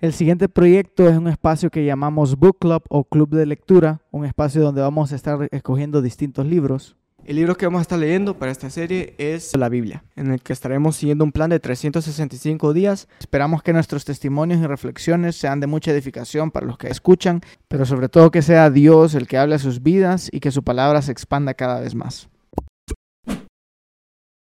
[0.00, 4.24] El siguiente proyecto es un espacio que llamamos Book Club o Club de Lectura, un
[4.24, 6.96] espacio donde vamos a estar escogiendo distintos libros.
[7.26, 10.40] El libro que vamos a estar leyendo para esta serie es la Biblia, en el
[10.40, 13.08] que estaremos siguiendo un plan de 365 días.
[13.18, 17.84] Esperamos que nuestros testimonios y reflexiones sean de mucha edificación para los que escuchan, pero
[17.84, 21.02] sobre todo que sea Dios el que hable a sus vidas y que su palabra
[21.02, 22.30] se expanda cada vez más.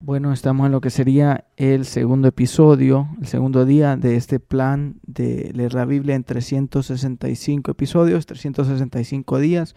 [0.06, 5.00] Bueno, estamos en lo que sería el segundo episodio, el segundo día de este plan
[5.08, 9.76] de leer la Biblia en 365 episodios, 365 días.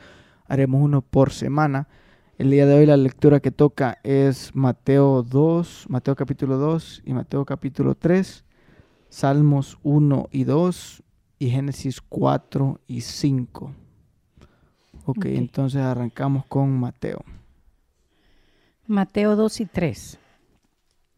[0.48, 1.86] Haremos uno por semana.
[2.38, 7.12] El día de hoy la lectura que toca es Mateo 2, Mateo capítulo 2 y
[7.12, 8.44] Mateo capítulo 3,
[9.08, 11.04] Salmos 1 y 2
[11.38, 13.72] y Génesis 4 y 5.
[15.04, 15.36] Ok, okay.
[15.36, 17.22] entonces arrancamos con Mateo.
[18.88, 20.18] Mateo 2 y 3.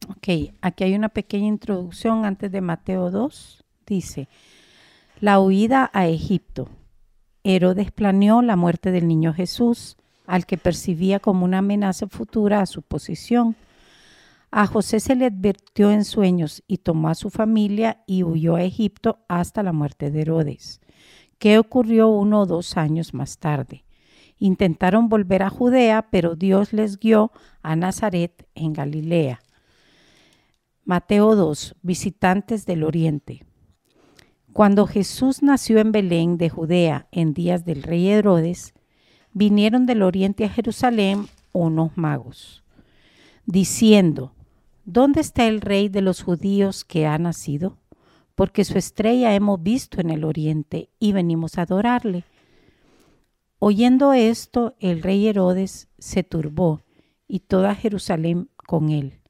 [0.08, 3.62] Ok, aquí hay una pequeña introducción antes de Mateo 2.
[3.86, 4.26] Dice,
[5.20, 6.70] la huida a Egipto.
[7.44, 12.66] Herodes planeó la muerte del niño Jesús, al que percibía como una amenaza futura a
[12.66, 13.54] su posición.
[14.50, 18.62] A José se le advirtió en sueños y tomó a su familia y huyó a
[18.62, 20.80] Egipto hasta la muerte de Herodes,
[21.38, 23.84] que ocurrió uno o dos años más tarde.
[24.38, 29.40] Intentaron volver a Judea, pero Dios les guió a Nazaret en Galilea.
[30.84, 31.76] Mateo 2.
[31.82, 33.44] Visitantes del Oriente.
[34.52, 38.74] Cuando Jesús nació en Belén de Judea en días del rey Herodes,
[39.32, 42.64] vinieron del Oriente a Jerusalén unos magos,
[43.46, 44.32] diciendo,
[44.84, 47.76] ¿Dónde está el rey de los judíos que ha nacido?
[48.34, 52.24] Porque su estrella hemos visto en el Oriente y venimos a adorarle.
[53.60, 56.82] Oyendo esto, el rey Herodes se turbó
[57.26, 59.20] y toda Jerusalén con él.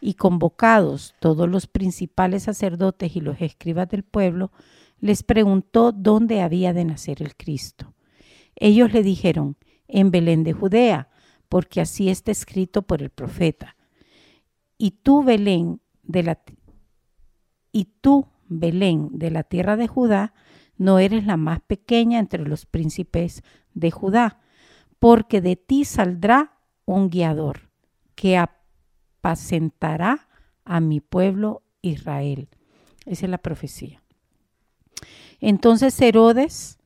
[0.00, 4.50] Y convocados todos los principales sacerdotes y los escribas del pueblo,
[5.00, 7.94] les preguntó dónde había de nacer el Cristo.
[8.56, 9.56] Ellos le dijeron,
[9.88, 11.08] en Belén de Judea,
[11.48, 13.76] porque así está escrito por el profeta.
[14.78, 16.40] Y tú, Belén, de la,
[17.72, 20.34] y tú, Belén, de la tierra de Judá,
[20.82, 24.40] no eres la más pequeña entre los príncipes de Judá,
[24.98, 27.70] porque de ti saldrá un guiador
[28.16, 30.28] que apacentará
[30.64, 32.48] a mi pueblo Israel.
[33.06, 34.02] Esa es la profecía.
[35.40, 36.78] Entonces Herodes,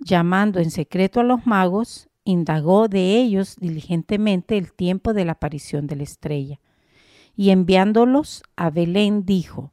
[0.00, 5.86] llamando en secreto a los magos, indagó de ellos diligentemente el tiempo de la aparición
[5.86, 6.58] de la estrella.
[7.36, 9.72] Y enviándolos a Belén dijo,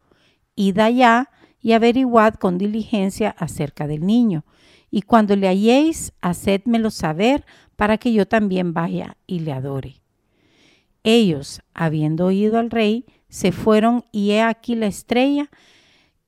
[0.55, 1.29] Id allá
[1.61, 4.45] y averiguad con diligencia acerca del niño,
[4.91, 10.01] y cuando le halléis, hacedmelo saber para que yo también vaya y le adore.
[11.03, 15.49] Ellos, habiendo oído al rey, se fueron y he aquí la estrella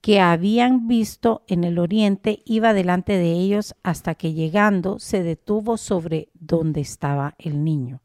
[0.01, 5.77] que habían visto en el oriente iba delante de ellos hasta que llegando se detuvo
[5.77, 8.01] sobre donde estaba el niño.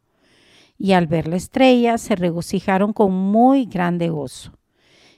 [0.79, 4.53] Y al ver la estrella se regocijaron con muy grande gozo.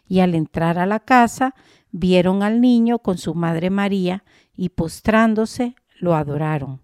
[0.09, 1.55] Y al entrar a la casa
[1.91, 4.25] vieron al niño con su madre María
[4.57, 6.81] y postrándose lo adoraron.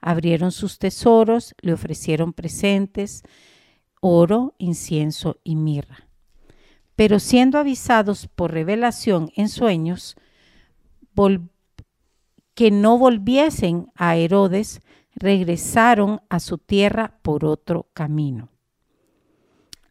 [0.00, 3.22] Abrieron sus tesoros, le ofrecieron presentes,
[4.00, 6.06] oro, incienso y mirra.
[6.96, 10.16] Pero siendo avisados por revelación en sueños
[12.54, 14.80] que no volviesen a Herodes,
[15.14, 18.48] regresaron a su tierra por otro camino.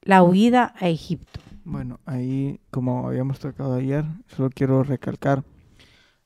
[0.02, 1.40] La huida a Egipto.
[1.72, 5.44] Bueno, ahí, como habíamos tocado ayer, solo quiero recalcar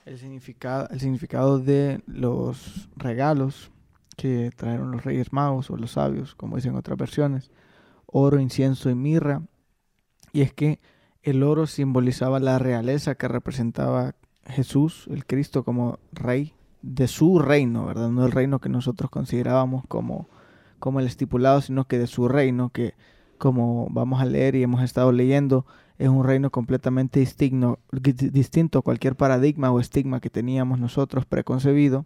[0.06, 3.70] el significado, el significado de los regalos
[4.16, 7.52] que trajeron los reyes magos o los sabios, como dicen otras versiones,
[8.06, 9.42] oro, incienso y mirra.
[10.32, 10.80] Y es que
[11.24, 14.16] el oro simbolizaba la realeza que representaba
[14.46, 18.12] Jesús, el Cristo, como rey de su reino, ¿verdad?
[18.12, 20.30] No el reino que nosotros considerábamos como,
[20.80, 22.94] como el estipulado, sino que de su reino, que
[23.44, 25.66] como vamos a leer y hemos estado leyendo,
[25.98, 32.06] es un reino completamente distinto, distinto a cualquier paradigma o estigma que teníamos nosotros preconcebido.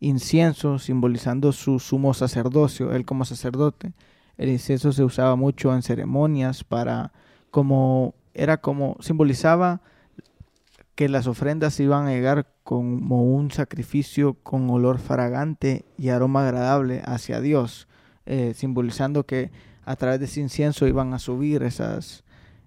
[0.00, 3.92] Incienso, simbolizando su sumo sacerdocio, él como sacerdote.
[4.38, 7.12] El incienso se usaba mucho en ceremonias para,
[7.50, 9.82] como, era como, simbolizaba
[10.94, 17.02] que las ofrendas iban a llegar como un sacrificio con olor fragante y aroma agradable
[17.04, 17.88] hacia Dios,
[18.24, 19.50] eh, simbolizando que
[19.84, 22.24] a través de ese incienso iban a subir esas,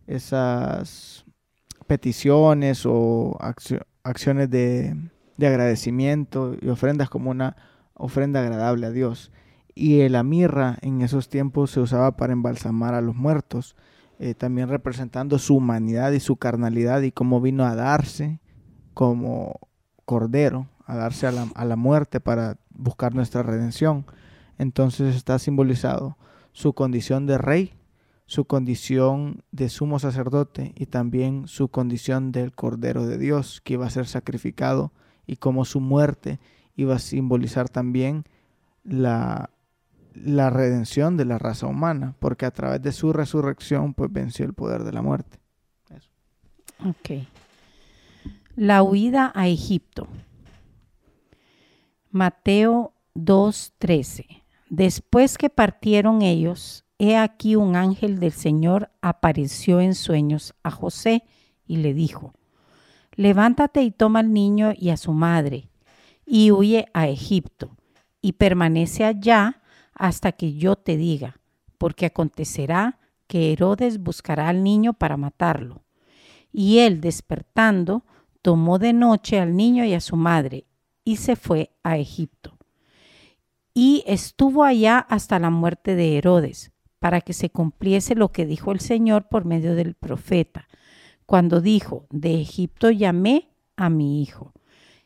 [0.07, 1.25] esas
[1.87, 3.37] peticiones o
[4.03, 4.95] acciones de,
[5.39, 7.55] agradecimiento y ofrendas como una
[7.93, 9.31] ofrenda agradable a Dios.
[9.73, 13.75] Y la mirra en esos tiempos se usaba para embalsamar a los muertos,
[14.19, 18.39] eh, también representando su humanidad y su carnalidad y cómo vino a darse
[18.93, 19.59] como
[20.05, 24.05] cordero, a darse a la, a la muerte para buscar nuestra redención.
[24.57, 26.17] Entonces está simbolizado
[26.55, 27.73] su condición de rey,
[28.27, 33.85] su condición de sumo sacerdote y también su condición del Cordero de Dios que iba
[33.85, 34.93] a ser sacrificado
[35.27, 36.39] y como su muerte
[36.77, 38.23] iba a simbolizar también
[38.85, 39.49] la,
[40.13, 44.53] la redención de la raza humana, porque a través de su resurrección pues venció el
[44.53, 45.39] poder de la muerte.
[46.85, 47.27] Ok.
[48.55, 50.07] La huida a Egipto.
[52.11, 54.44] Mateo 2.13.
[54.69, 61.23] Después que partieron ellos, he aquí un ángel del Señor apareció en sueños a José
[61.67, 62.33] y le dijo,
[63.15, 65.69] levántate y toma al niño y a su madre
[66.25, 67.77] y huye a Egipto
[68.21, 69.61] y permanece allá
[69.93, 71.39] hasta que yo te diga,
[71.77, 75.83] porque acontecerá que Herodes buscará al niño para matarlo.
[76.51, 78.03] Y él, despertando,
[78.41, 80.65] tomó de noche al niño y a su madre
[81.03, 82.54] y se fue a Egipto.
[83.77, 88.71] Y estuvo allá hasta la muerte de Herodes, para que se cumpliese lo que dijo
[88.71, 90.69] el Señor por medio del profeta,
[91.25, 94.53] cuando dijo, de Egipto llamé a mi hijo.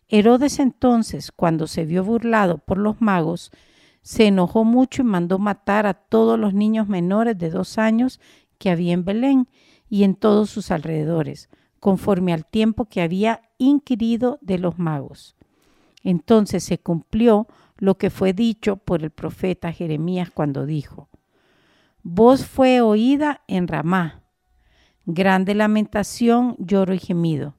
[0.08, 3.52] Herodes entonces, cuando se vio burlado por los magos,
[4.04, 8.20] se enojó mucho y mandó matar a todos los niños menores de dos años
[8.60, 9.48] que había en Belén
[9.90, 11.50] y en todos sus alrededores,
[11.80, 15.36] conforme al tiempo que había inquirido de los magos.
[16.04, 17.48] Entonces se cumplió
[17.80, 21.10] lo que fue dicho por el profeta Jeremías cuando dijo,
[22.04, 24.24] Voz fue oída en Ramá,
[25.06, 27.56] grande lamentación, lloro y gemido.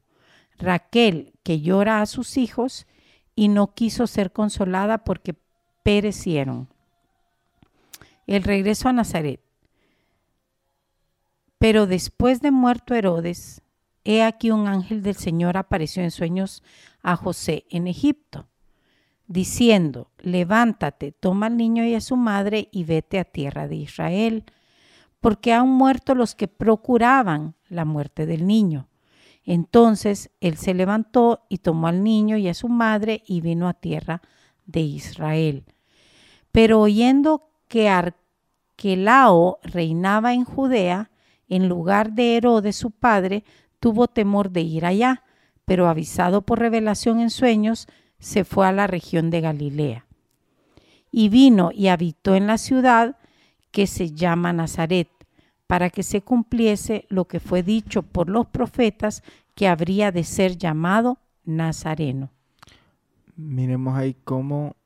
[0.58, 2.86] Raquel, que llora a sus hijos
[3.34, 5.34] y no quiso ser consolada porque
[5.82, 6.68] perecieron.
[8.26, 9.40] El regreso a Nazaret.
[11.58, 13.62] Pero después de muerto Herodes,
[14.04, 16.62] he aquí un ángel del Señor apareció en sueños
[17.02, 18.49] a José en Egipto,
[19.30, 24.44] diciendo, levántate, toma al niño y a su madre y vete a tierra de Israel,
[25.20, 28.88] porque han muerto los que procuraban la muerte del niño.
[29.44, 33.74] Entonces él se levantó y tomó al niño y a su madre y vino a
[33.74, 34.20] tierra
[34.66, 35.64] de Israel.
[36.50, 41.12] Pero oyendo que Arquelao reinaba en Judea,
[41.48, 43.44] en lugar de Herodes su padre,
[43.78, 45.22] tuvo temor de ir allá,
[45.64, 47.86] pero avisado por revelación en sueños,
[48.20, 50.06] se fue a la región de Galilea.
[51.10, 53.16] Y vino y habitó en la ciudad
[53.72, 55.08] que se llama Nazaret,
[55.66, 59.22] para que se cumpliese lo que fue dicho por los profetas
[59.54, 62.30] que habría de ser llamado Nazareno.
[63.36, 64.76] Miremos ahí cómo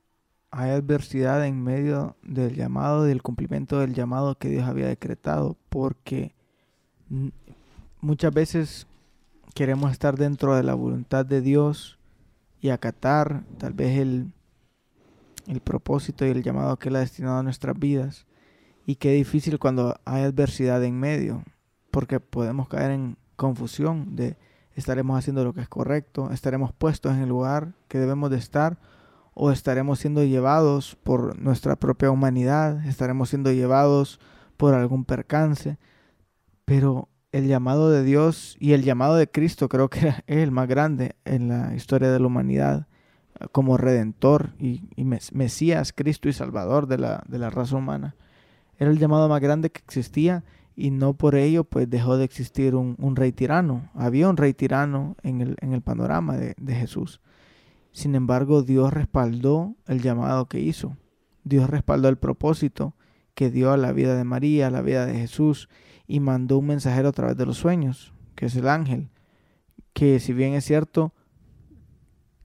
[0.50, 6.32] hay adversidad en medio del llamado, del cumplimiento del llamado que Dios había decretado, porque
[8.00, 8.86] muchas veces
[9.54, 11.98] queremos estar dentro de la voluntad de Dios
[12.64, 14.32] y acatar tal vez el,
[15.46, 18.26] el propósito y el llamado que Él ha destinado a nuestras vidas.
[18.86, 21.44] Y qué difícil cuando hay adversidad en medio,
[21.90, 24.38] porque podemos caer en confusión de
[24.74, 28.78] estaremos haciendo lo que es correcto, estaremos puestos en el lugar que debemos de estar
[29.34, 34.20] o estaremos siendo llevados por nuestra propia humanidad, estaremos siendo llevados
[34.56, 35.76] por algún percance,
[36.64, 40.68] pero el llamado de Dios y el llamado de Cristo creo que es el más
[40.68, 42.86] grande en la historia de la humanidad
[43.50, 44.82] como redentor y,
[45.32, 48.14] Mesías, Cristo y Salvador de la, de la raza humana.
[48.78, 50.44] Era el llamado más grande que existía
[50.76, 53.90] y no por ello pues dejó de existir un, rey tirano.
[53.94, 57.20] Había un rey tirano en el, en el panorama de, de, Jesús.
[57.90, 60.96] Sin embargo, Dios respaldó el llamado que hizo.
[61.42, 62.94] Dios respaldó el propósito
[63.34, 65.68] que dio a la vida de María, a la vida de Jesús,
[66.06, 69.08] y mandó un mensajero a través de los sueños, que es el ángel,
[69.92, 71.12] que si bien es cierto,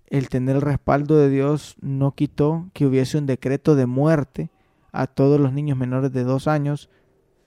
[0.07, 4.49] el tener el respaldo de Dios no quitó que hubiese un decreto de muerte
[4.91, 6.89] a todos los niños menores de dos años,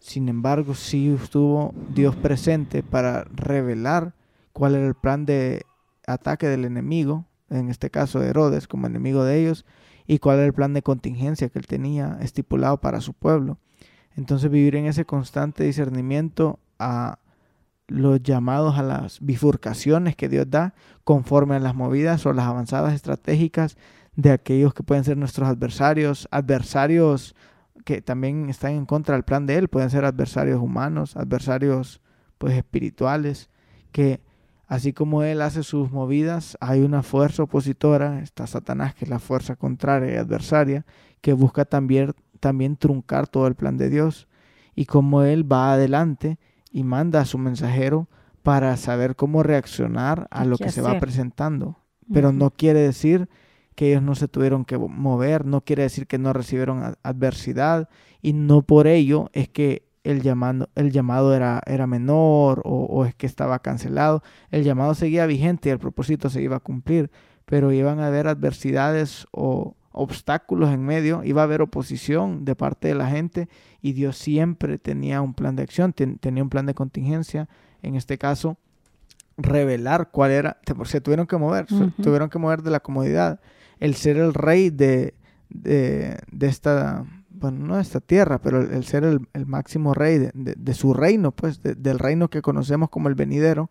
[0.03, 4.15] sin embargo, sí estuvo Dios presente para revelar
[4.53, 5.65] cuál era el plan de
[6.09, 9.65] ataque del enemigo, en este caso de Herodes como enemigo de ellos,
[10.09, 13.59] y cuál era el plan de contingencia que él tenía estipulado para su pueblo.
[14.17, 17.19] Entonces vivir en ese constante discernimiento a
[17.89, 22.95] los llamados a las bifurcaciones que Dios da conforme a las movidas o las avanzadas
[22.95, 23.77] estratégicas
[24.17, 27.35] de aquellos que pueden ser nuestros adversarios, adversarios
[27.85, 32.01] que también están en contra del plan de él, pueden ser adversarios humanos, adversarios
[32.39, 33.51] pues espirituales,
[33.91, 34.21] que
[34.67, 39.19] así como él hace sus movidas, hay una fuerza opositora, está Satanás, que es la
[39.19, 40.85] fuerza contraria y adversaria,
[41.21, 44.27] que busca también, también truncar todo el plan de Dios.
[44.75, 46.41] Y como él va adelante
[46.73, 48.09] y manda a su mensajero
[48.43, 51.79] para saber cómo reaccionar a ¿Y lo que se va presentando.
[52.13, 53.29] Pero no quiere decir
[53.77, 57.89] que ellos no se tuvieron que mover, no quiere decir que no recibieron adversidad
[58.21, 63.05] y no por ello es que el llamado, el llamado era, era menor o, o
[63.05, 64.25] es que estaba cancelado.
[64.51, 67.13] El llamado seguía vigente y el propósito se iba a cumplir,
[67.45, 72.89] pero iban a haber adversidades o obstáculos en medio, iba a haber oposición de parte
[72.89, 73.49] de la gente
[73.81, 77.49] y Dios siempre tenía un plan de acción, ten- tenía un plan de contingencia.
[77.83, 78.57] En este caso,
[79.37, 83.41] revelar cuál era, se tuvieron que mover, se tuvieron que mover de la comodidad.
[83.81, 85.15] El ser el rey de,
[85.49, 89.95] de, de esta, bueno, no de esta tierra, pero el, el ser el, el máximo
[89.95, 93.71] rey de, de- su reino, pues, de- del reino que conocemos como el venidero,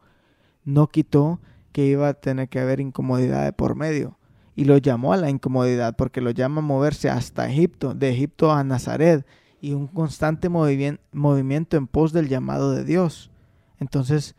[0.66, 1.40] no quitó
[1.72, 4.18] que iba a tener que haber incomodidad de por medio.
[4.62, 8.52] Y lo llamó a la incomodidad, porque lo llama a moverse hasta Egipto, de Egipto
[8.52, 9.26] a Nazaret,
[9.60, 13.32] y un constante movimien- movimiento en pos del llamado de Dios.
[13.80, 14.36] Entonces,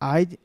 [0.00, 0.40] hay,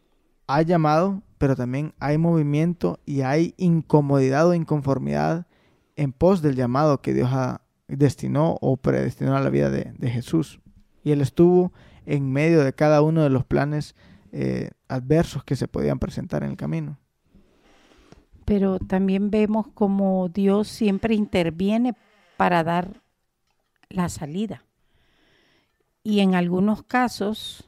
[0.46, 5.48] hay llamado, pero también hay movimiento y hay incomodidad o inconformidad
[5.96, 10.10] en pos del llamado que Dios ha destinó o predestinó a la vida de, de
[10.12, 10.62] Jesús.
[11.04, 11.74] Y Él estuvo
[12.06, 13.96] en medio de cada uno de los planes
[14.32, 17.00] eh, adversos que se podían presentar en el camino.
[18.46, 21.96] Pero también vemos como Dios siempre interviene
[22.38, 23.02] para dar
[23.90, 24.64] la salida.
[26.04, 27.68] Y en algunos casos,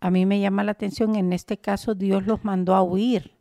[0.00, 3.32] a mí me llama la atención, en este caso Dios los mandó a huir,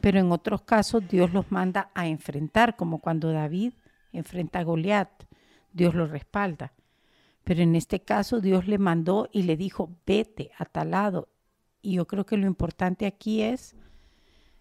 [0.00, 3.74] pero en otros casos Dios los manda a enfrentar, como cuando David
[4.12, 5.10] enfrenta a Goliat,
[5.72, 6.72] Dios lo respalda.
[7.44, 11.28] Pero en este caso Dios le mandó y le dijo, vete a tal lado.
[11.82, 13.76] Y yo creo que lo importante aquí es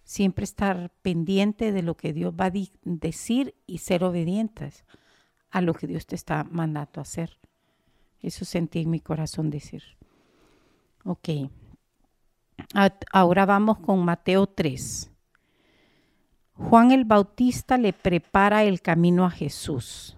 [0.04, 2.52] siempre estar pendiente de lo que Dios va a
[2.84, 4.86] decir y ser obedientes
[5.50, 7.38] a lo que Dios te está mandando hacer.
[8.22, 9.84] Eso sentí en mi corazón decir.
[11.06, 11.30] Ok.
[13.12, 15.12] Ahora vamos con Mateo 3.
[16.56, 20.18] Juan el Bautista le prepara el camino a Jesús.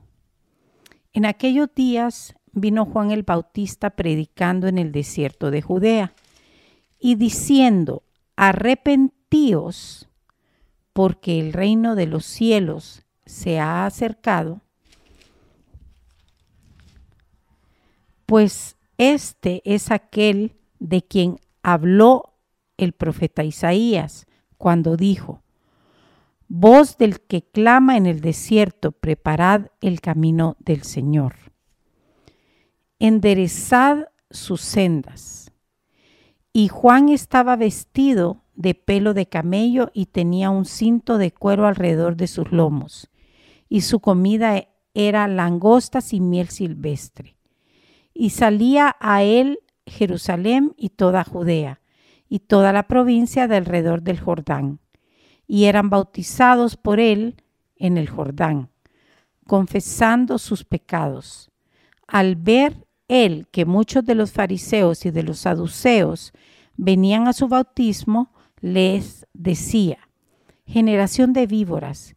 [1.13, 6.13] En aquellos días vino Juan el Bautista predicando en el desierto de Judea
[6.99, 8.03] y diciendo,
[9.35, 10.07] arrepentíos
[10.93, 14.61] porque el reino de los cielos se ha acercado,
[18.25, 22.35] pues este es aquel de quien habló
[22.77, 24.25] el profeta Isaías
[24.57, 25.43] cuando dijo,
[26.47, 31.35] voz del que clama en el desierto, preparad el camino del Señor,
[32.99, 35.51] enderezad sus sendas.
[36.53, 42.15] Y Juan estaba vestido de pelo de camello y tenía un cinto de cuero alrededor
[42.15, 43.09] de sus lomos,
[43.69, 47.37] y su comida era langostas y miel silvestre.
[48.13, 51.81] Y salía a él Jerusalén y toda Judea,
[52.29, 54.79] y toda la provincia de alrededor del Jordán,
[55.47, 57.35] y eran bautizados por él
[57.75, 58.69] en el Jordán,
[59.45, 61.51] confesando sus pecados.
[62.07, 66.33] Al ver él que muchos de los fariseos y de los saduceos
[66.77, 68.31] venían a su bautismo,
[68.65, 70.09] les decía,
[70.65, 72.15] generación de víboras,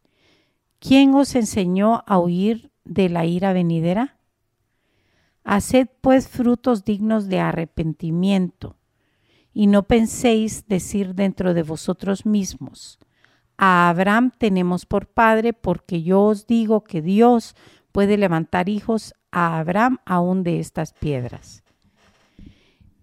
[0.79, 4.17] ¿quién os enseñó a huir de la ira venidera?
[5.45, 8.79] Haced pues frutos dignos de arrepentimiento,
[9.53, 12.99] y no penséis decir dentro de vosotros mismos,
[13.59, 17.57] a Abraham tenemos por padre, porque yo os digo que Dios
[17.93, 21.63] puede levantar hijos a Abraham aún de estas piedras.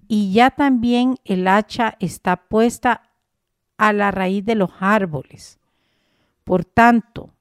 [0.07, 3.03] Y ya también el hacha está puesta
[3.77, 5.59] a la raíz de los árboles.
[6.43, 7.31] Por tanto,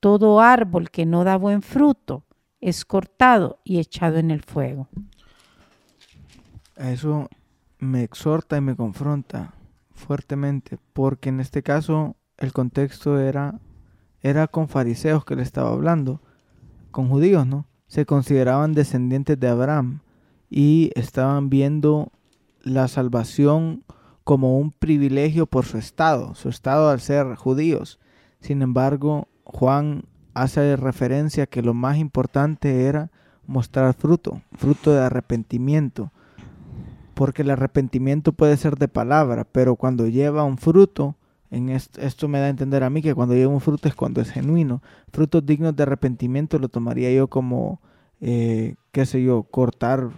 [0.00, 2.24] todo árbol que no da buen fruto
[2.60, 4.88] es cortado y echado en el fuego.
[6.76, 7.28] Eso
[7.78, 9.54] me exhorta y me confronta
[9.92, 13.60] fuertemente, porque en este caso el contexto era,
[14.20, 16.20] era con fariseos que le estaba hablando,
[16.90, 17.66] con judíos, ¿no?
[17.86, 20.00] Se consideraban descendientes de Abraham
[20.50, 22.10] y estaban viendo
[22.62, 23.84] la salvación
[24.24, 28.00] como un privilegio por su estado, su estado al ser judíos.
[28.40, 33.10] Sin embargo, Juan hace referencia que lo más importante era
[33.46, 36.10] mostrar fruto, fruto de arrepentimiento,
[37.12, 41.16] porque el arrepentimiento puede ser de palabra, pero cuando lleva un fruto,
[41.50, 44.20] en esto, me da a entender a mí que cuando lleva un fruto es cuando
[44.20, 44.82] es genuino.
[45.12, 47.80] Frutos dignos de arrepentimiento lo tomaría yo como,
[48.20, 50.10] eh, qué sé yo, cortar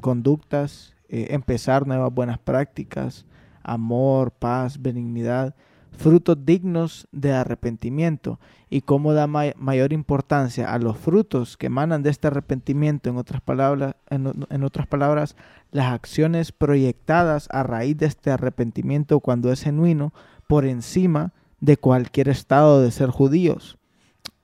[0.00, 3.26] conductas, eh, empezar nuevas buenas prácticas,
[3.66, 5.54] amor, paz, benignidad.
[5.96, 12.10] frutos dignos de arrepentimiento y cómo da mayor importancia a los frutos que emanan de
[12.10, 15.36] este arrepentimiento, en otras palabras, en, otras palabras,
[15.70, 20.12] las acciones proyectadas a raíz de este arrepentimiento cuando es genuino,
[20.46, 23.78] por encima de cualquier estado de ser judíos.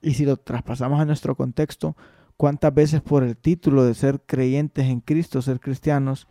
[0.00, 1.96] Y si lo traspasamos a nuestro contexto,
[2.36, 6.26] ¿cuántas veces por el título de ser creyentes en Cristo, ser cristianos,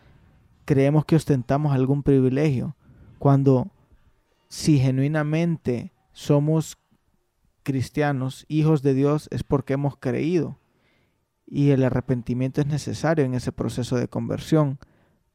[0.66, 2.76] creemos que ostentamos algún privilegio?
[3.22, 3.68] Cuando
[4.48, 6.80] si genuinamente somos
[7.62, 10.58] cristianos, hijos de Dios, es porque hemos creído.
[11.46, 14.80] Y el arrepentimiento es necesario en ese proceso de conversión,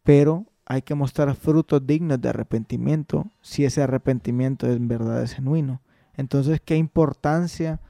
[0.02, 5.80] pero hay que mostrar frutos dignos de arrepentimiento si ese arrepentimiento en verdad es genuino.
[6.16, 7.80] Entonces, ¿qué importancia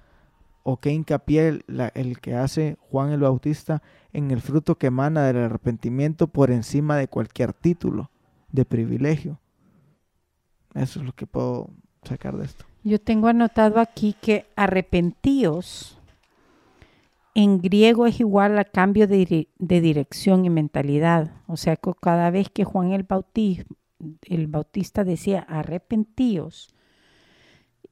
[0.62, 5.22] o qué hincapié el, el, que hace Juan el Bautista en el fruto que emana
[5.22, 8.10] del arrepentimiento por encima de cualquier título
[8.52, 9.40] de privilegio?
[10.76, 11.70] Eso es lo que puedo
[12.02, 12.64] sacar de esto.
[12.84, 15.98] Yo tengo anotado aquí que arrepentíos
[17.34, 21.32] en griego es igual a cambio de, dirección y mentalidad.
[21.46, 23.06] O sea, que cada vez que Juan el,
[24.22, 26.74] el Bautista decía arrepentíos,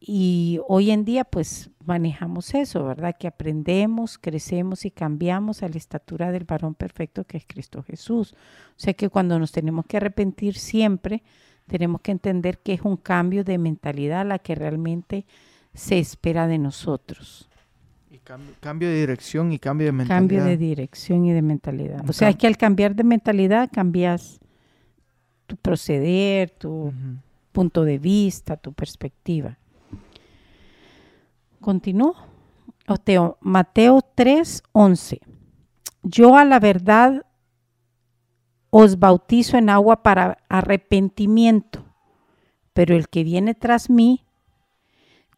[0.06, 3.16] y hoy en día pues manejamos eso, ¿verdad?
[3.18, 8.34] Que aprendemos, crecemos y cambiamos a la estatura del varón perfecto que es Cristo Jesús.
[8.34, 11.22] O sea que cuando nos tenemos que arrepentir siempre,
[11.66, 15.26] tenemos que entender que es un cambio de mentalidad la que realmente
[15.72, 17.48] se espera de nosotros.
[18.10, 18.18] Y
[18.60, 20.20] cambio, de dirección y cambio de mentalidad.
[20.20, 22.08] Cambio de dirección y de mentalidad.
[22.08, 24.40] o sea, es que al cambiar de mentalidad cambias
[25.46, 26.92] tu proceder, tu
[27.52, 29.58] punto de vista, tu perspectiva.
[31.60, 32.14] Continúo.
[33.40, 35.20] Mateo 3, 11.
[36.02, 37.24] Yo a la verdad
[38.76, 41.84] os bautizo en agua para arrepentimiento,
[42.72, 44.24] pero el que viene tras mí,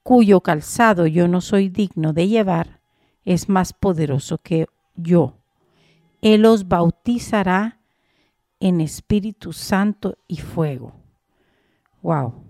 [0.02, 2.81] cuyo calzado yo no soy digno de llevar,
[3.26, 5.37] es más poderoso que yo.
[6.23, 7.78] Él os bautizará
[8.59, 10.95] en Espíritu Santo y fuego.
[12.00, 12.43] Wow.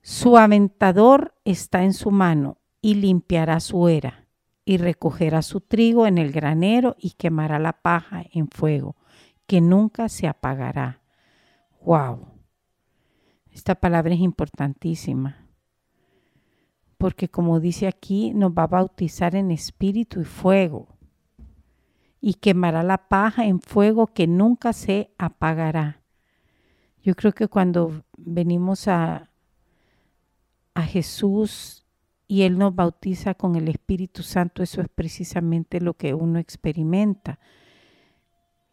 [0.00, 4.26] Su aventador está en su mano y limpiará su era
[4.64, 8.96] y recogerá su trigo en el granero y quemará la paja en fuego
[9.50, 11.02] que nunca se apagará.
[11.84, 12.28] ¡Wow!
[13.50, 15.48] Esta palabra es importantísima.
[16.98, 20.96] Porque como dice aquí, nos va a bautizar en espíritu y fuego.
[22.20, 26.04] Y quemará la paja en fuego que nunca se apagará.
[27.02, 29.32] Yo creo que cuando venimos a,
[30.74, 31.84] a Jesús
[32.28, 37.40] y Él nos bautiza con el Espíritu Santo, eso es precisamente lo que uno experimenta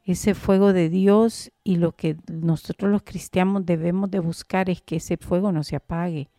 [0.08, 4.96] ese fuego de Dios y lo que nosotros los cristianos debemos de buscar es que
[4.96, 6.30] ese fuego no se apague.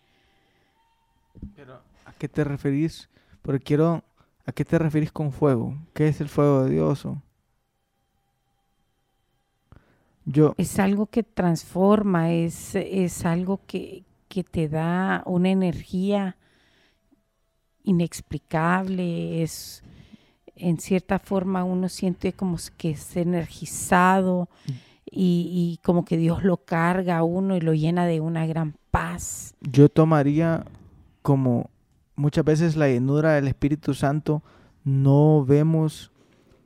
[1.55, 3.11] Pero, ¿a qué te referís?
[3.43, 4.03] Porque quiero,
[4.47, 5.77] ¿a qué te referís con fuego?
[5.93, 7.07] ¿Qué es el fuego de Dios?
[10.25, 16.39] Yo, es algo que transforma, es, es algo que, que te da una energía
[17.85, 19.83] inexplicable, es
[20.59, 24.49] en cierta forma uno siente como que es energizado
[25.11, 29.55] y, como que Dios lo carga a uno y lo llena de una gran paz.
[29.61, 30.65] Yo tomaría
[31.23, 31.71] como
[32.15, 34.43] muchas veces la llenura del Espíritu Santo
[34.85, 36.13] no vemos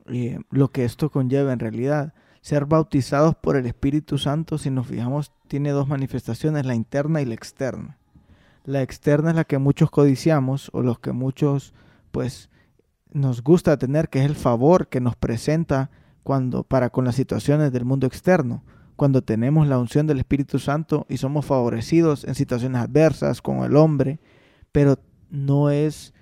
[0.07, 2.13] eh, lo que esto conlleva en realidad.
[2.41, 7.25] Ser bautizados por el Espíritu Santo, si nos fijamos, tiene dos manifestaciones, la interna y
[7.25, 7.97] la externa.
[8.65, 11.73] La externa es la que muchos codiciamos o los que muchos
[12.11, 12.49] pues
[13.13, 15.89] nos gusta tener, que es el favor que nos presenta
[16.23, 18.63] cuando para con las situaciones del mundo externo,
[18.95, 23.75] cuando tenemos la unción del Espíritu Santo y somos favorecidos en situaciones adversas con el
[23.75, 24.19] hombre,
[24.71, 24.97] pero
[25.29, 26.13] no es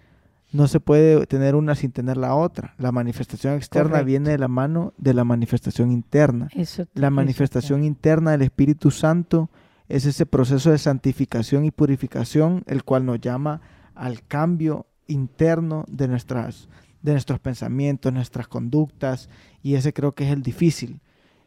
[0.51, 2.75] no se puede tener una sin tener la otra.
[2.77, 6.49] La manifestación externa viene de la mano de la manifestación interna.
[6.93, 9.49] la manifestación interna del Espíritu Santo
[9.87, 13.61] es ese proceso de santificación y purificación, el cual nos llama
[13.95, 16.67] al cambio interno de nuestras
[17.01, 19.29] de nuestros pensamientos, nuestras conductas,
[19.61, 21.01] y ese creo que es el difícil.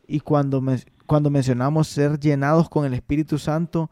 [0.06, 0.62] Y cuando,
[1.06, 3.90] cuando mencionamos ser llenados con el Espíritu Santo,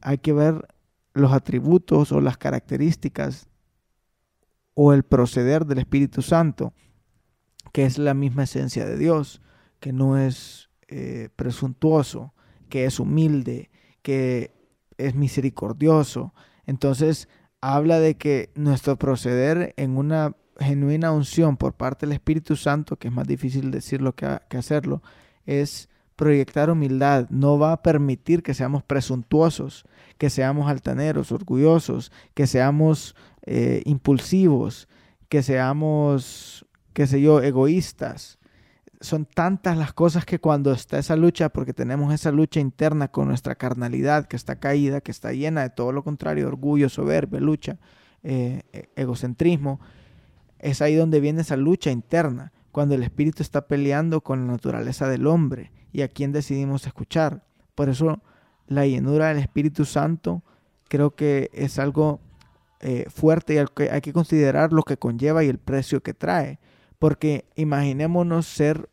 [0.00, 0.68] hay que ver
[1.12, 3.48] los atributos o las características
[4.74, 6.72] o el proceder del Espíritu Santo,
[7.72, 9.42] que es la misma esencia de Dios,
[9.80, 12.34] que no es eh, presuntuoso,
[12.68, 13.70] que es humilde,
[14.02, 14.52] que
[14.96, 16.34] es misericordioso.
[16.66, 17.28] Entonces
[17.72, 23.08] habla de que nuestro proceder en una genuina unción por parte del Espíritu Santo, que
[23.08, 25.02] es más difícil decirlo que, hacerlo,
[25.46, 29.86] es proyectar humildad, no va a permitir que seamos presuntuosos,
[30.18, 34.86] que seamos altaneros, orgullosos, que seamos eh, impulsivos,
[35.30, 38.38] que seamos, qué sé yo, egoístas.
[39.04, 43.28] Son tantas las cosas que cuando está esa lucha, porque tenemos esa lucha interna con
[43.28, 47.78] nuestra carnalidad que está caída, que está llena de todo lo contrario, orgullo, soberbia, lucha,
[48.22, 49.80] eh, e, egocentrismo,
[50.58, 55.08] es ahí donde viene esa lucha interna, cuando el espíritu está peleando con la naturaleza
[55.08, 57.44] del hombre y a quién decidimos escuchar.
[57.74, 58.20] Por eso
[58.66, 60.42] la llenura del Espíritu Santo
[60.88, 62.20] creo que es algo
[62.80, 66.58] eh, fuerte y hay que considerar lo que conlleva y el precio que trae.
[66.98, 68.88] Porque imaginémonos ser,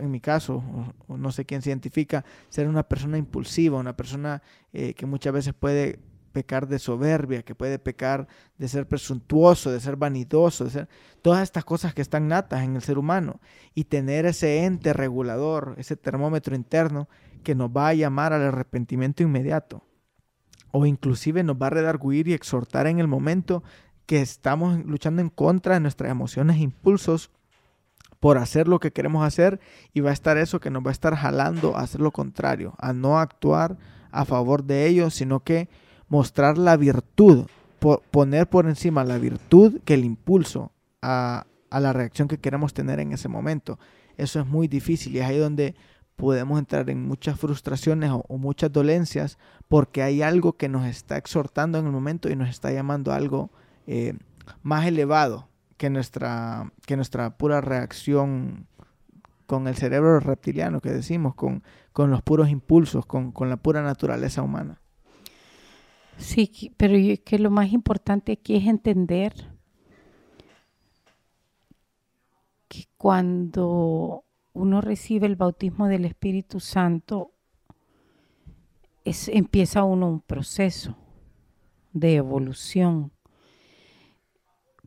[0.00, 0.62] en mi caso,
[1.08, 4.42] no sé quién se identifica, ser una persona impulsiva, una persona
[4.72, 5.98] eh, que muchas veces puede
[6.32, 8.26] pecar de soberbia, que puede pecar
[8.58, 10.88] de ser presuntuoso, de ser vanidoso, de ser
[11.22, 13.40] todas estas cosas que están natas en el ser humano
[13.74, 17.08] y tener ese ente regulador, ese termómetro interno
[17.44, 19.82] que nos va a llamar al arrepentimiento inmediato
[20.72, 23.62] o inclusive nos va a redarguir y exhortar en el momento
[24.06, 27.30] que estamos luchando en contra de nuestras emociones e impulsos
[28.24, 29.60] por hacer lo que queremos hacer
[29.92, 32.72] y va a estar eso que nos va a estar jalando a hacer lo contrario,
[32.78, 33.76] a no actuar
[34.12, 35.68] a favor de ellos, sino que
[36.08, 37.44] mostrar la virtud,
[38.10, 43.12] poner por encima la virtud que el impulso a, la reacción que queremos tener en
[43.12, 43.78] ese momento.
[44.16, 45.74] Eso es muy difícil y es ahí donde
[46.16, 49.36] podemos entrar en muchas frustraciones o, muchas dolencias
[49.68, 53.16] porque hay algo que nos está exhortando en el momento y nos está llamando a
[53.16, 53.50] algo
[53.86, 54.14] eh,
[54.62, 58.66] más elevado que nuestra, que nuestra pura reacción
[59.46, 63.82] con el cerebro reptiliano que decimos, con, con los puros impulsos, con, con la pura
[63.82, 64.80] naturaleza humana.
[66.16, 69.32] Sí, pero que lo más importante aquí es entender
[72.68, 77.32] que cuando uno recibe el bautismo del Espíritu Santo,
[79.04, 80.96] es, empieza uno un proceso
[81.92, 83.12] de evolución.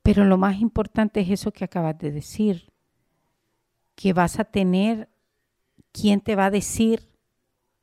[0.07, 2.71] Pero lo más importante es eso que acabas de decir,
[3.93, 5.09] que vas a tener
[5.91, 7.09] quien te va a decir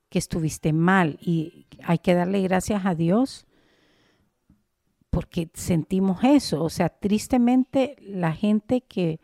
[0.09, 3.47] que estuviste mal y hay que darle gracias a Dios
[5.11, 6.65] porque sentimos eso.
[6.65, 9.21] O sea, tristemente la gente que,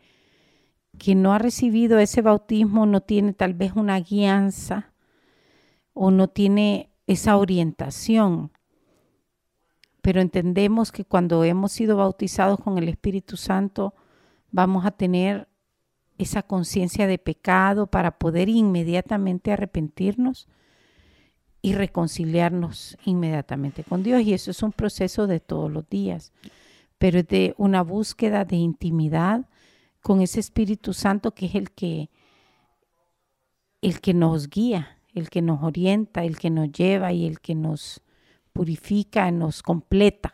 [0.99, 4.93] que no ha recibido ese bautismo no tiene tal vez una guianza
[5.93, 8.51] o no tiene esa orientación.
[10.01, 13.93] Pero entendemos que cuando hemos sido bautizados con el Espíritu Santo,
[14.51, 15.47] vamos a tener
[16.17, 20.47] esa conciencia de pecado para poder inmediatamente arrepentirnos
[21.61, 24.21] y reconciliarnos inmediatamente con Dios.
[24.23, 26.31] Y eso es un proceso de todos los días,
[26.97, 29.47] pero es de una búsqueda de intimidad
[30.01, 32.09] con ese Espíritu Santo que es el que,
[33.81, 37.55] el que nos guía, el que nos orienta, el que nos lleva y el que
[37.55, 38.01] nos
[38.53, 40.33] purifica, nos completa.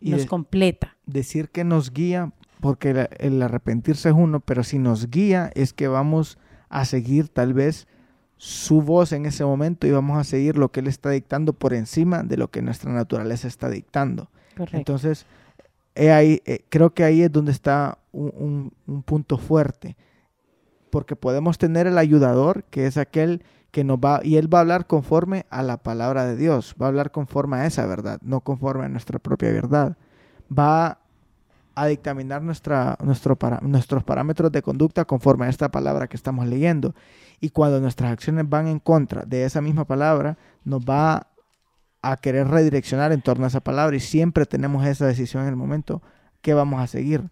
[0.00, 0.96] Y nos completa.
[1.06, 5.88] Decir que nos guía, porque el arrepentirse es uno, pero si nos guía es que
[5.88, 7.86] vamos a seguir tal vez
[8.36, 11.72] su voz en ese momento y vamos a seguir lo que Él está dictando por
[11.72, 14.28] encima de lo que nuestra naturaleza está dictando.
[14.72, 15.26] Entonces,
[15.96, 18.72] ahí, eh, creo que ahí es donde está un,
[19.04, 19.96] punto fuerte,
[20.90, 23.42] porque podemos tener el ayudador, que es aquel
[23.74, 26.86] que nos va, y Él va a hablar conforme a la palabra de Dios, va
[26.86, 29.96] a hablar conforme a esa verdad, no conforme a nuestra propia verdad.
[30.56, 31.00] Va
[31.74, 36.94] a dictaminar nuestra, nuestro nuestros parámetros de conducta conforme a esta palabra que estamos leyendo.
[37.40, 41.26] Y cuando nuestras acciones van en contra de esa misma palabra, nos va
[42.00, 45.56] a querer redireccionar en torno a esa palabra y siempre tenemos esa decisión en el
[45.56, 46.00] momento
[46.42, 47.28] que vamos a seguir.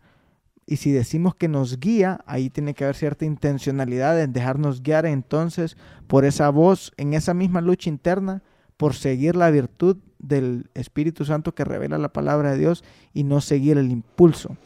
[0.73, 5.05] Y si decimos que nos guía, ahí tiene que haber cierta intencionalidad en dejarnos guiar
[5.05, 8.43] entonces por esa voz en esa misma lucha interna,
[8.79, 13.43] por seguir la virtud del Espíritu Santo que revela la palabra de Dios y no
[13.43, 14.57] seguir el impulso.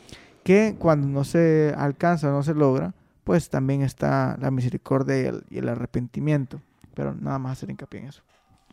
[0.45, 5.69] Que cuando no se alcanza, no se logra, pues también está la misericordia y el,
[5.69, 6.61] arrepentimiento.
[6.95, 8.23] Pero nada más hacer hincapié en eso.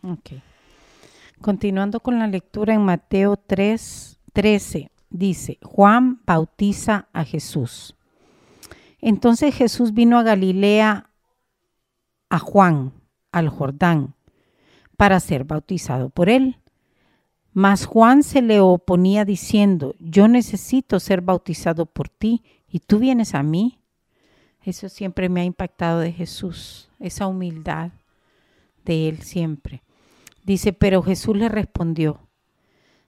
[0.04, 0.40] Ok.
[1.40, 7.94] Continuando con la lectura en Mateo 3, 13, dice, Juan bautiza a Jesús.
[9.00, 11.08] Entonces Jesús vino a Galilea
[12.28, 12.92] a Juan,
[13.30, 14.14] al Jordán,
[14.96, 16.56] para ser bautizado por él.
[17.52, 23.36] Mas Juan se le oponía diciendo, yo necesito ser bautizado por ti y tú vienes
[23.36, 23.78] a mí.
[24.62, 27.92] Eso siempre me ha impactado de Jesús, esa humildad
[28.84, 29.84] de él siempre.
[30.42, 32.18] Dice, pero Jesús le respondió,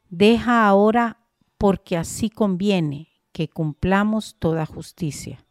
[0.08, 1.25] deja ahora
[1.58, 5.42] porque así conviene que cumplamos toda justicia.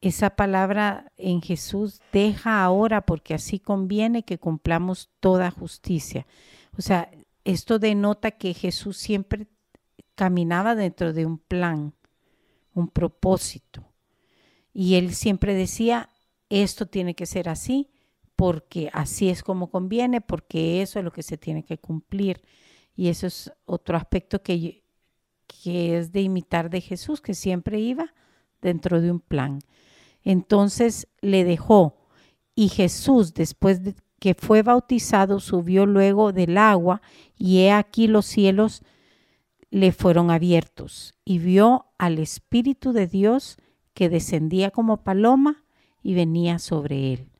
[0.00, 6.26] esa palabra en Jesús deja ahora porque así conviene que cumplamos toda justicia.
[6.76, 7.08] O sea,
[7.44, 9.46] esto denota que Jesús siempre
[10.16, 11.94] caminaba dentro de un plan,
[12.74, 13.92] un propósito.
[14.72, 16.08] Y él siempre decía,
[16.48, 17.90] esto tiene que ser así,
[18.36, 22.42] porque así es como conviene, porque eso es lo que se tiene que cumplir.
[22.94, 24.82] Y eso es otro aspecto que,
[25.46, 28.12] que es de imitar de Jesús, que siempre iba
[28.60, 29.60] dentro de un plan.
[30.22, 31.96] Entonces le dejó
[32.54, 37.02] y Jesús, después de que fue bautizado, subió luego del agua
[37.36, 38.82] y he aquí los cielos
[39.70, 43.56] le fueron abiertos y vio al Espíritu de Dios
[43.94, 45.64] que descendía como paloma
[46.02, 47.30] y venía sobre él.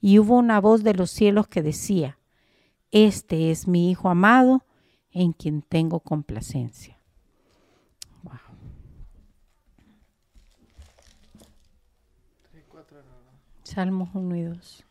[0.00, 2.18] Y hubo una voz de los cielos que decía,
[2.90, 4.64] Este es mi Hijo amado,
[5.12, 6.98] en quien tengo complacencia.
[13.64, 14.84] Salmos 1 y 2.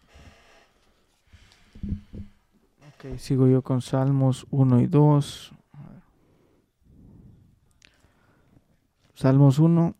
[2.87, 5.51] Ok, sigo yo con Salmos 1 y 2.
[9.13, 9.93] Salmos 1,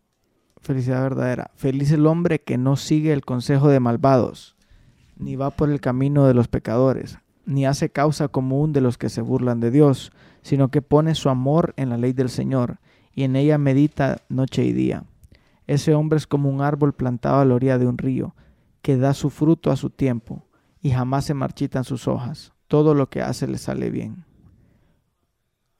[0.60, 1.52] felicidad verdadera.
[1.54, 4.56] Feliz el hombre que no sigue el consejo de malvados,
[5.16, 9.08] ni va por el camino de los pecadores, ni hace causa común de los que
[9.08, 12.78] se burlan de Dios, sino que pone su amor en la ley del Señor,
[13.14, 15.04] y en ella medita noche y día.
[15.66, 18.34] Ese hombre es como un árbol plantado a la orilla de un río,
[18.80, 20.46] que da su fruto a su tiempo,
[20.80, 22.52] y jamás se marchitan sus hojas.
[22.66, 24.24] Todo lo que hace le sale bien.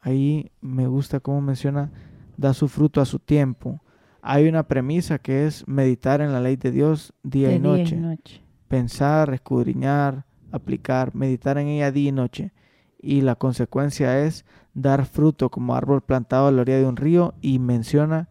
[0.01, 1.91] Ahí me gusta cómo menciona,
[2.37, 3.83] da su fruto a su tiempo.
[4.21, 7.97] Hay una premisa que es meditar en la ley de Dios día, De y, noche.
[7.97, 8.43] y noche.
[8.69, 12.53] Pensar, escudriñar, aplicar, meditar en ella día y noche.
[12.99, 17.35] Y la consecuencia es dar fruto como árbol plantado a la orilla de un río
[17.41, 18.29] y menciona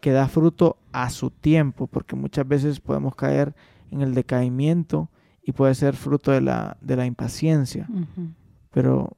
[0.00, 3.54] que da fruto a su tiempo, porque muchas veces podemos caer
[3.90, 5.10] en el decaimiento
[5.42, 7.88] y puede ser fruto de la, de la impaciencia,
[8.70, 9.16] pero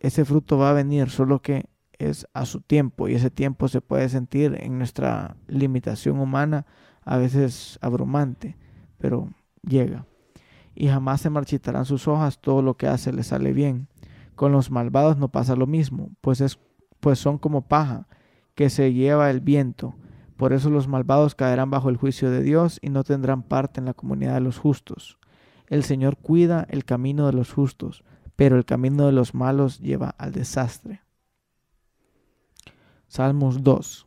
[0.00, 1.66] ese fruto va a venir, solo que
[1.98, 6.66] es a su tiempo y ese tiempo se puede sentir en nuestra limitación humana
[7.04, 8.56] a veces abrumante,
[8.98, 9.30] pero
[9.62, 10.06] llega.
[10.76, 13.88] Y jamás se marchitarán sus hojas, todo lo que hace le sale bien.
[14.36, 16.58] Con los malvados no pasa lo mismo, pues, es,
[17.00, 18.06] pues son como paja
[18.54, 19.96] que se lleva el viento.
[20.36, 23.86] Por eso los malvados caerán bajo el juicio de Dios y no tendrán parte en
[23.86, 25.18] la comunidad de los justos.
[25.66, 28.04] El Señor cuida el camino de los justos,
[28.36, 31.00] pero el camino de los malos lleva al desastre.
[33.08, 34.06] Salmos 2.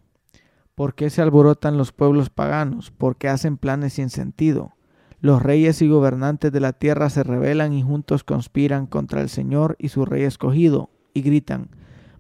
[0.76, 2.92] ¿Por qué se alborotan los pueblos paganos?
[2.92, 4.76] ¿Por qué hacen planes sin sentido?
[5.22, 9.76] Los reyes y gobernantes de la tierra se rebelan y juntos conspiran contra el Señor
[9.78, 11.70] y su rey escogido, y gritan,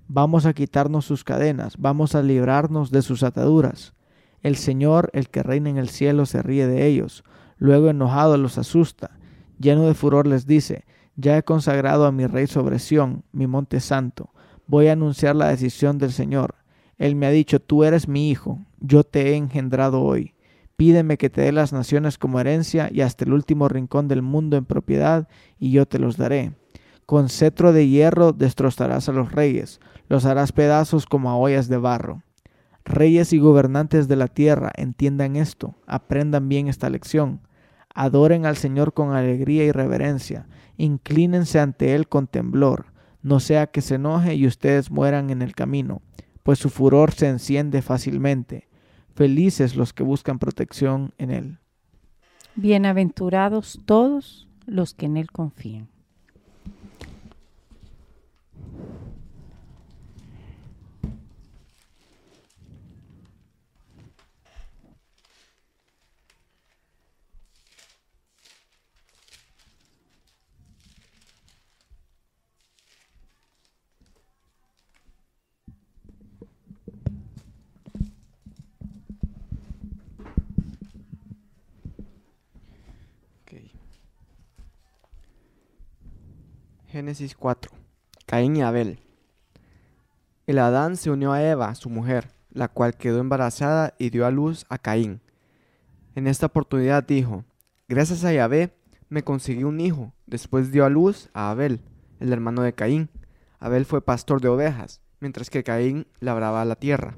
[0.09, 3.93] Vamos a quitarnos sus cadenas, vamos a librarnos de sus ataduras.
[4.41, 7.23] El Señor, el que reina en el cielo, se ríe de ellos,
[7.57, 9.11] luego enojado los asusta,
[9.59, 10.83] lleno de furor les dice,
[11.15, 14.31] Ya he consagrado a mi rey sobre Sión, mi monte santo,
[14.67, 16.55] voy a anunciar la decisión del Señor.
[16.97, 20.33] Él me ha dicho, Tú eres mi hijo, yo te he engendrado hoy.
[20.79, 24.55] Pídeme que te dé las naciones como herencia y hasta el último rincón del mundo
[24.55, 26.53] en propiedad, y yo te los daré.
[27.05, 31.75] Con cetro de hierro destrozarás a los reyes, los harás pedazos como a ollas de
[31.75, 32.23] barro.
[32.85, 37.41] Reyes y gobernantes de la tierra, entiendan esto, aprendan bien esta lección.
[37.93, 42.85] Adoren al Señor con alegría y reverencia, inclínense ante Él con temblor,
[43.21, 46.01] no sea que se enoje y ustedes mueran en el camino,
[46.41, 48.68] pues su furor se enciende fácilmente.
[49.19, 51.57] Felices los que buscan protección en Él.
[52.55, 55.89] Bienaventurados todos los que en Él confían.
[86.91, 87.71] Génesis 4.
[88.25, 88.97] Caín y Abel.
[90.47, 94.31] El Adán se unió a Eva, su mujer, la cual quedó embarazada y dio a
[94.31, 95.21] luz a Caín.
[96.15, 97.45] En esta oportunidad dijo,
[97.87, 98.73] Gracias a Yahvé
[99.07, 100.13] me conseguí un hijo.
[100.25, 101.81] Después dio a luz a Abel,
[102.19, 103.09] el hermano de Caín.
[103.59, 107.17] Abel fue pastor de ovejas, mientras que Caín labraba la tierra.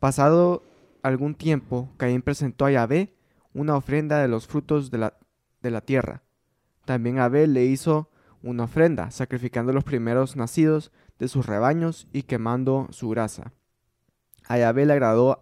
[0.00, 0.64] Pasado
[1.04, 3.14] algún tiempo, Caín presentó a Yahvé
[3.52, 5.16] una ofrenda de los frutos de la,
[5.62, 6.24] de la tierra.
[6.84, 8.10] También Abel le hizo
[8.44, 13.52] una ofrenda, sacrificando los primeros nacidos de sus rebaños y quemando su grasa.
[14.46, 15.40] A Yahvé le agradó,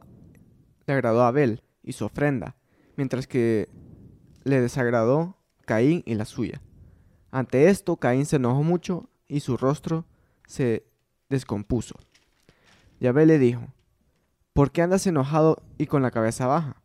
[0.87, 2.57] le agradó a Abel y su ofrenda,
[2.97, 3.69] mientras que
[4.45, 5.37] le desagradó
[5.67, 6.63] Caín y la suya.
[7.33, 10.07] Ante esto, Caín se enojó mucho y su rostro
[10.47, 10.87] se
[11.29, 11.97] descompuso.
[13.01, 13.67] Yahvé le dijo,
[14.53, 16.83] ¿por qué andas enojado y con la cabeza baja?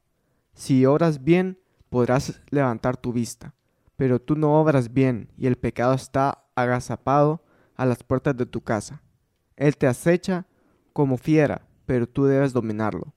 [0.56, 3.54] Si obras bien, podrás levantar tu vista,
[3.98, 7.44] pero tú no obras bien y el pecado está agazapado
[7.76, 9.02] a las puertas de tu casa.
[9.58, 10.46] Él te acecha
[10.94, 13.14] como fiera, pero tú debes dominarlo.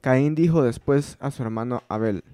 [0.00, 2.24] Caín dijo después a su hermano Abel.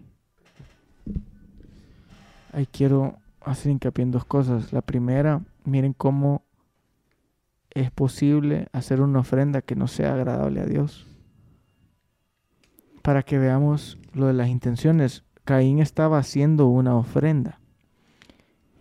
[2.53, 4.73] Ahí quiero hacer hincapié en dos cosas.
[4.73, 6.43] La primera, miren cómo
[7.71, 11.07] es posible hacer una ofrenda que no sea agradable a Dios.
[13.03, 15.25] Para que veamos lo de las intenciones.
[15.45, 17.61] Caín estaba haciendo una ofrenda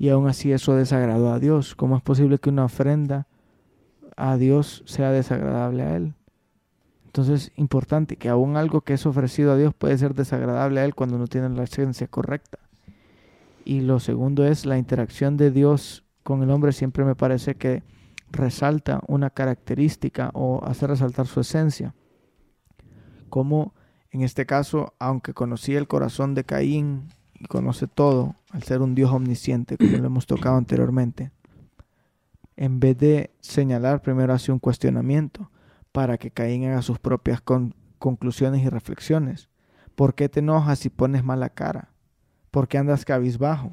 [0.03, 1.75] y aún así eso desagradó a Dios.
[1.75, 3.25] ¿Cómo es posible que una ofrenda
[4.17, 6.13] a Dios sea desagradable a Él?
[7.05, 10.93] Entonces, importante que aún algo que es ofrecido a Dios puede ser desagradable a Él
[10.93, 12.59] cuando no tiene la esencia correcta.
[13.63, 17.83] Y lo segundo es la interacción de Dios con el hombre siempre me parece que
[18.29, 21.95] resalta una característica o hace resaltar su esencia.
[23.29, 23.73] Como
[24.11, 27.07] en este caso, aunque conocía el corazón de Caín
[27.43, 31.31] y conoce todo, al ser un Dios omnisciente, como lo hemos tocado anteriormente,
[32.55, 35.51] en vez de señalar, primero hace un cuestionamiento
[35.91, 37.41] para que Caín haga sus propias
[37.99, 39.49] conclusiones y reflexiones.
[39.95, 41.89] ¿Por qué te enojas y pones mala cara?
[42.49, 43.71] ¿Por qué andas cabizbajo?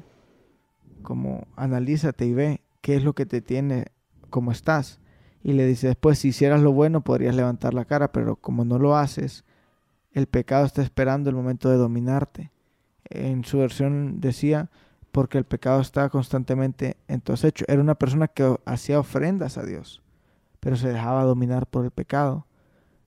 [1.01, 3.87] Como analízate y ve qué es lo que te tiene
[4.29, 4.99] como estás.
[5.43, 8.77] Y le dice después, si hicieras lo bueno podrías levantar la cara, pero como no
[8.77, 9.45] lo haces,
[10.11, 12.51] el pecado está esperando el momento de dominarte.
[13.11, 14.69] En su versión decía,
[15.11, 17.65] porque el pecado está constantemente en tu acecho.
[17.67, 20.01] Era una persona que hacía ofrendas a Dios,
[20.59, 22.47] pero se dejaba dominar por el pecado.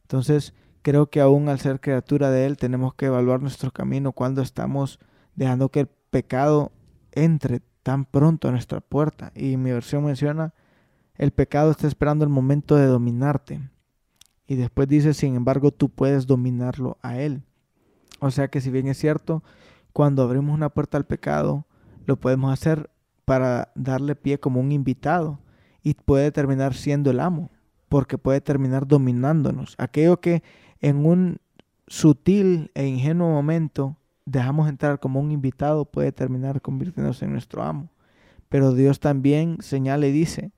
[0.03, 4.43] Entonces, creo que aún al ser criatura de Él tenemos que evaluar nuestro camino cuando
[4.43, 4.99] estamos
[5.35, 6.73] dejando que el pecado
[7.13, 9.33] entre tan pronto a nuestra puerta.
[9.35, 10.53] Y mi versión menciona,
[11.17, 13.61] el pecado está esperando el momento de dominarte.
[14.47, 17.43] Y después dice, sin embargo, tú puedes dominarlo a Él.
[18.21, 19.43] O sea que si bien es cierto,
[19.95, 21.67] cuando abrimos una puerta al pecado,
[22.05, 22.91] lo podemos hacer
[23.25, 25.39] para darle pie como un invitado
[25.85, 27.53] y puede terminar siendo el amo,
[27.89, 29.77] porque puede terminar dominándonos.
[29.79, 30.43] Aquello que
[30.81, 31.39] en un
[31.87, 37.93] sutil e ingenuo momento dejamos entrar como un invitado puede terminar convirtiéndose en nuestro amo.
[38.49, 40.51] Pero Dios también señala y dice,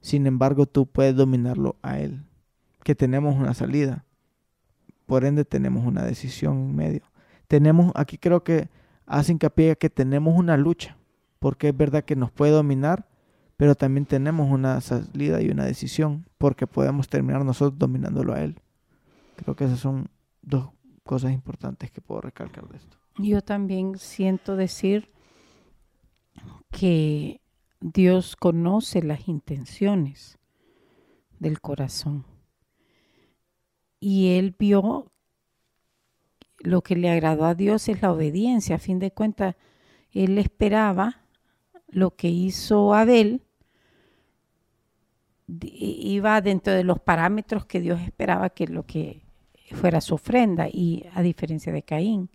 [0.00, 2.22] sin embargo tú puedes dominarlo a Él,
[2.84, 4.04] que tenemos una salida.
[5.06, 7.02] Por ende tenemos una decisión en medio.
[7.48, 8.68] Tenemos, aquí creo que
[9.06, 10.96] hace hincapié que tenemos una lucha,
[11.38, 13.08] porque es verdad que nos puede dominar,
[13.56, 18.60] pero también tenemos una salida y una decisión, porque podemos terminar nosotros dominándolo a Él.
[19.36, 20.08] Creo que esas son
[20.42, 20.70] dos
[21.04, 22.96] cosas importantes que puedo recalcar de esto.
[23.18, 25.10] Yo también siento decir
[26.70, 27.40] que
[27.80, 30.38] Dios conoce las intenciones
[31.38, 32.24] del corazón.
[34.00, 35.10] Y Él vio
[36.58, 38.76] lo que le agradó a Dios es la obediencia.
[38.76, 39.56] A fin de cuentas,
[40.12, 41.22] Él esperaba
[41.88, 43.42] lo que hizo Abel,
[45.48, 49.22] iba dentro de los parámetros que Dios esperaba que lo que
[49.72, 52.30] fuera su ofrenda, y a diferencia de Caín.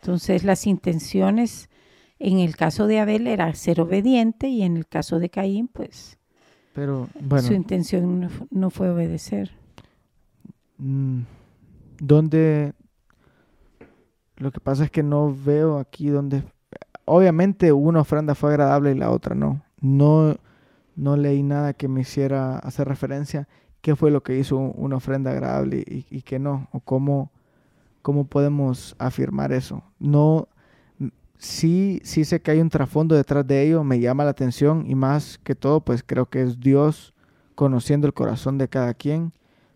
[0.00, 1.68] Entonces las intenciones
[2.20, 6.18] en el caso de Abel era ser obediente y en el caso de Caín, pues
[6.74, 9.52] Pero, bueno, su intención no, fue obedecer.
[10.76, 11.22] Mm,
[11.98, 12.74] ¿Dónde?
[14.40, 16.42] Lo que pasa es que no veo aquí donde...
[17.04, 19.62] Obviamente una ofrenda fue agradable y la otra no.
[19.80, 20.36] No,
[20.96, 23.48] no leí nada que me hiciera hacer referencia
[23.80, 27.30] qué fue lo que hizo una ofrenda agradable y, y qué no, o cómo
[28.02, 29.82] ¿Cómo podemos afirmar eso?
[29.98, 30.48] No,
[31.36, 34.94] sí, sí sé que hay un trasfondo detrás de ello, me llama la atención y
[34.94, 37.12] más que todo, pues creo que es Dios
[37.54, 39.32] conociendo el corazón de cada quien,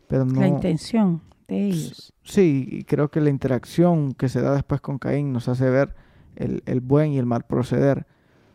[0.09, 0.41] pero no...
[0.41, 2.13] La intención de ellos.
[2.23, 5.95] Sí, y creo que la interacción que se da después con Caín nos hace ver
[6.37, 8.07] el, el buen y el mal proceder,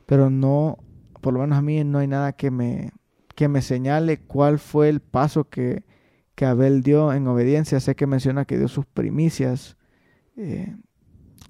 [0.06, 0.78] pero no,
[1.22, 2.92] por lo menos a mí no hay nada que me,
[3.36, 5.84] que me señale cuál fue el paso que,
[6.36, 7.80] que Abel dio en obediencia.
[7.80, 9.78] Sé que menciona que dio sus primicias.
[10.36, 10.76] Eh,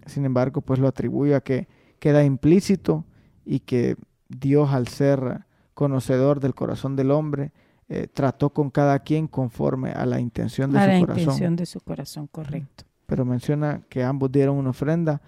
[0.06, 1.68] sin embargo, pues lo atribuye a que
[2.00, 3.06] queda implícito
[3.46, 3.96] y que
[4.28, 7.52] Dios, al ser conocedor del corazón del hombre,
[7.90, 11.22] eh, trató con cada quien conforme a la intención de a su la corazón.
[11.24, 12.84] intención de su corazón, correcto.
[13.08, 15.22] Pero menciona que ambos dieron una ofrenda.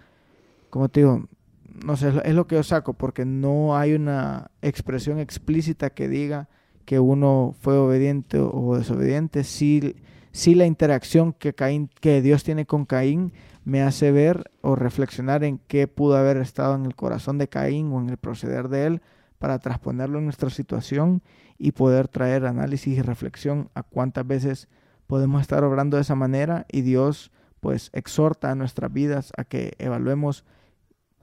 [0.70, 1.26] Como te digo,
[1.84, 5.90] no sé, es lo- es lo que yo saco, porque no hay una expresión explícita
[5.90, 6.48] que diga
[6.86, 9.96] que uno fue obediente o desobediente, sí,
[10.32, 13.34] sí la interacción que, Caín, que Dios tiene con Caín
[13.64, 17.92] me hace ver o reflexionar en qué pudo haber estado en el corazón de Caín
[17.94, 19.02] o en el proceder de él
[19.40, 21.22] para transponerlo en nuestra situación
[21.62, 24.68] y poder traer análisis y reflexión a cuántas veces
[25.06, 29.74] podemos estar obrando de esa manera y Dios pues exhorta a nuestras vidas a que
[29.78, 30.44] evaluemos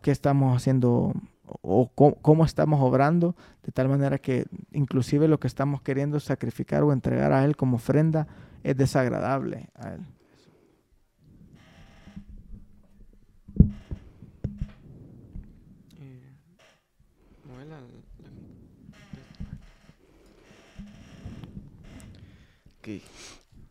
[0.00, 1.12] qué estamos haciendo
[1.44, 1.90] o
[2.22, 3.34] cómo, estamos obrando,
[3.64, 7.76] de tal manera que inclusive lo que estamos queriendo sacrificar o entregar a Él como
[7.76, 8.28] ofrenda
[8.62, 10.06] es desagradable a Él.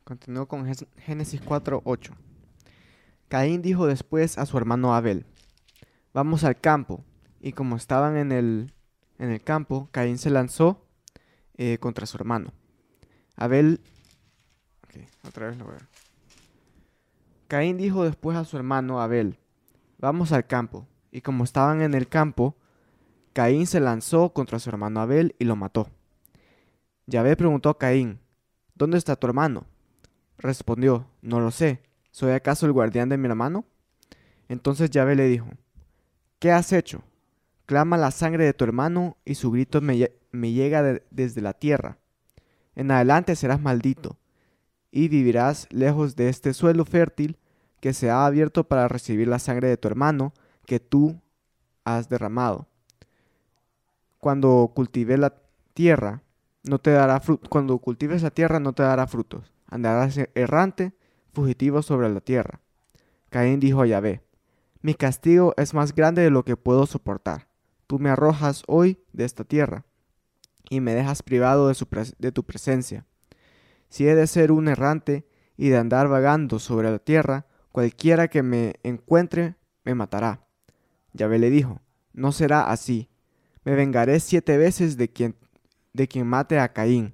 [0.03, 0.65] Continúo con
[0.97, 2.13] Génesis 4:8.
[3.27, 5.25] Caín dijo después a su hermano Abel,
[6.13, 7.03] vamos al campo.
[7.41, 8.73] Y como estaban en el,
[9.19, 10.87] en el campo, Caín se lanzó
[11.55, 12.53] eh, contra su hermano.
[13.35, 13.81] Abel...
[15.27, 15.79] otra vez lo veo.
[17.47, 19.37] Caín dijo después a su hermano Abel,
[19.99, 20.87] vamos al campo.
[21.11, 22.55] Y como estaban en el campo,
[23.33, 25.89] Caín se lanzó contra su hermano Abel y lo mató.
[27.05, 28.19] Yahvé preguntó a Caín,
[28.77, 29.65] ¿Dónde está tu hermano?
[30.37, 31.81] Respondió, No lo sé.
[32.11, 33.65] ¿Soy acaso el guardián de mi hermano?
[34.49, 35.47] Entonces Yahvé le dijo,
[36.37, 37.01] ¿Qué has hecho?
[37.65, 41.97] Clama la sangre de tu hermano y su grito me, llega desde la tierra.
[42.75, 44.19] En adelante serás maldito
[44.91, 47.39] y vivirás lejos de este suelo fértil
[47.81, 50.33] que se ha abierto para recibir la sangre de tu hermano
[50.67, 51.19] que tú
[51.83, 52.67] has derramado.
[54.19, 55.33] Cuando cultive la
[55.73, 56.21] tierra,
[56.67, 59.53] no te dará cuando cultives la tierra no te dará frutos.
[59.67, 60.93] Andarás errante,
[61.33, 62.61] fugitivo sobre la tierra.
[63.29, 64.23] Caín dijo a Yahvé,
[64.81, 67.47] mi castigo es más grande de lo que puedo soportar.
[67.87, 69.85] Tú me arrojas hoy de esta tierra
[70.69, 73.05] y me dejas privado de, de tu presencia.
[73.89, 78.43] Si he de ser un errante y de andar vagando sobre la tierra, cualquiera que
[78.43, 80.45] me encuentre me matará.
[81.13, 81.81] Yahvé le dijo,
[82.13, 83.09] no será así.
[83.63, 85.35] Me vengaré siete veces de quien
[85.97, 87.13] de quien mate a Caín.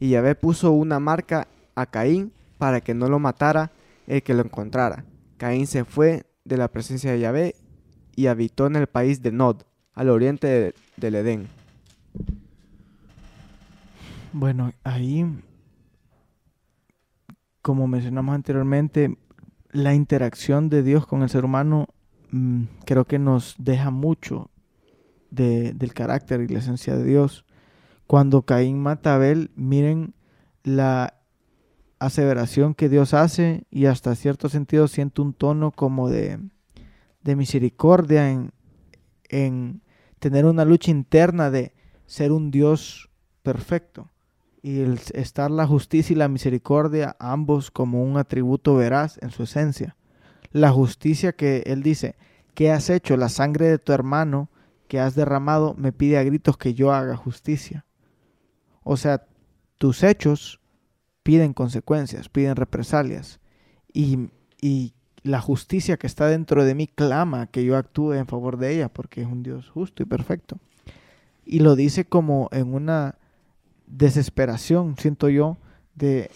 [0.00, 3.72] Y Yahvé puso una marca a Caín para que no lo matara
[4.06, 5.04] el que lo encontrara.
[5.36, 7.56] Caín se fue de la presencia de Yahvé
[8.14, 9.62] y habitó en el país de Nod,
[9.94, 11.48] al oriente del Edén.
[14.32, 15.26] Bueno, ahí,
[17.60, 19.18] como mencionamos anteriormente,
[19.72, 21.88] la interacción de Dios con el ser humano
[22.30, 24.50] mm, creo que nos deja mucho
[25.30, 27.44] del carácter y la esencia de Dios.
[28.06, 30.14] Cuando Caín mata a Abel, miren
[30.64, 31.14] la
[31.98, 36.38] aseveración que Dios hace y hasta cierto sentido siento un tono como de,
[37.24, 38.52] misericordia en,
[39.28, 39.82] en
[40.18, 41.72] tener una lucha interna de
[42.06, 43.10] ser un Dios
[43.42, 44.10] perfecto
[44.62, 49.42] y el estar la justicia y la misericordia ambos como un atributo veraz en su
[49.42, 49.96] esencia.
[50.52, 52.14] La justicia que él dice,
[52.54, 53.16] ¿qué has hecho?
[53.16, 54.50] La sangre de tu hermano
[54.86, 57.84] que has derramado me pide a gritos que yo haga justicia.
[58.84, 59.24] O sea,
[59.78, 60.60] tus hechos
[61.22, 63.40] piden consecuencias, piden represalias.
[63.92, 64.28] Y,
[65.24, 68.88] la justicia que está dentro de mí clama que yo actúe en favor de ella,
[68.88, 70.58] porque es un Dios justo y perfecto.
[71.44, 73.18] Y lo dice como en una
[73.86, 75.58] desesperación, siento yo,
[75.94, 76.28] de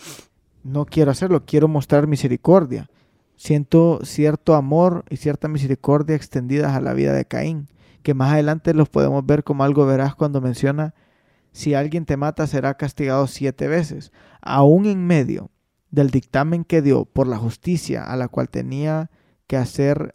[0.62, 2.88] no quiero hacerlo, quiero mostrar misericordia.
[3.34, 7.66] Siento cierto amor y cierta misericordia extendidas a la vida de Caín,
[8.04, 10.94] que más adelante los podemos ver como algo veraz cuando menciona
[11.56, 15.50] si alguien te mata será castigado siete veces, aún en medio
[15.90, 19.10] del dictamen que dio por la justicia a la cual tenía
[19.46, 20.14] que hacer,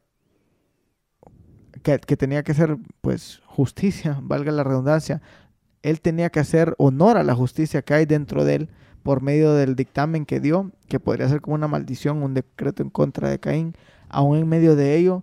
[1.82, 5.24] que, tenía que hacer pues justicia, valga la redundancia,
[5.82, 8.70] él tenía que hacer honor a la justicia que hay dentro de él
[9.02, 12.92] por medio del dictamen que dio, que podría ser como una maldición, un decreto en
[12.92, 13.74] contra de Caín,
[14.10, 15.22] aún en medio de ello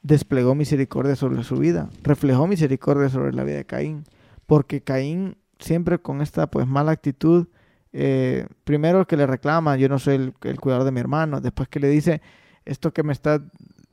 [0.00, 4.04] desplegó misericordia sobre su vida, reflejó misericordia sobre la vida de Caín,
[4.46, 7.48] porque Caín siempre con esta pues mala actitud,
[7.92, 11.80] eh, primero que le reclama, yo no soy el, cuidador de mi hermano, después que
[11.80, 12.22] le dice,
[12.64, 13.42] esto que me está,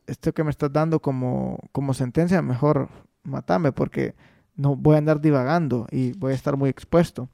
[0.07, 2.89] esto que me estás dando como, como sentencia, mejor
[3.23, 4.15] matame porque
[4.55, 7.29] no voy a andar divagando y voy a estar muy expuesto.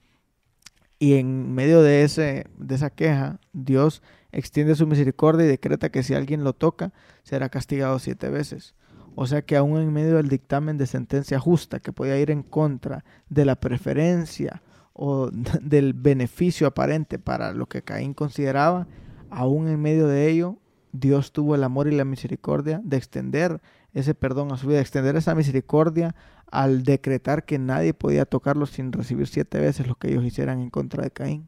[0.98, 6.04] Y en medio de, ese, de esa queja, Dios extiende su misericordia y decreta que
[6.04, 8.76] si alguien lo toca, será castigado siete veces.
[9.16, 12.44] O sea que aún en medio del dictamen de sentencia justa que podía ir en
[12.44, 14.62] contra de la preferencia
[14.94, 15.30] o
[15.62, 18.88] del beneficio aparente para lo que Caín consideraba,
[19.30, 20.58] aún en medio de ello,
[20.92, 23.62] Dios tuvo el amor y la misericordia de extender
[23.94, 26.16] ese perdón a su vida, de extender esa misericordia
[26.52, 30.70] al decretar que nadie podía tocarlo sin recibir siete veces lo que ellos hicieran en
[30.70, 31.48] contra de Caín.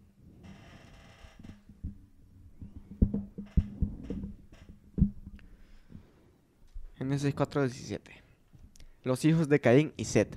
[6.98, 8.24] Génesis 4:17.
[9.04, 10.36] Los hijos de Caín y Set.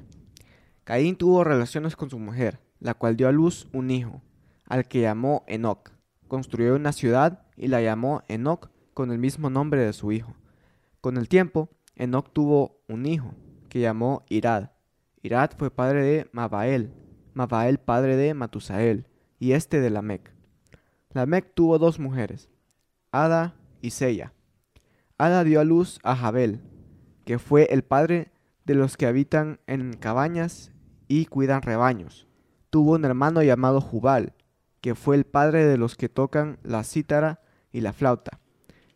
[0.84, 4.20] Caín tuvo relaciones con su mujer, la cual dio a luz un hijo,
[4.66, 5.90] al que llamó Enoc.
[6.28, 10.36] Construyó una ciudad y la llamó Enoc con el mismo nombre de su hijo.
[11.00, 13.34] Con el tiempo, Enoc tuvo un hijo,
[13.70, 14.68] que llamó Irad.
[15.22, 16.92] Irad fue padre de Mabael,
[17.32, 19.06] Mabael padre de Matusael,
[19.38, 20.34] y este de Lamec.
[21.14, 22.50] Lamec tuvo dos mujeres,
[23.12, 24.34] Ada y Sella.
[25.20, 26.62] Ada dio a luz a Jabel,
[27.26, 28.32] que fue el padre
[28.64, 30.72] de los que habitan en cabañas
[31.08, 32.26] y cuidan rebaños.
[32.70, 34.32] Tuvo un hermano llamado Jubal,
[34.80, 38.40] que fue el padre de los que tocan la cítara y la flauta.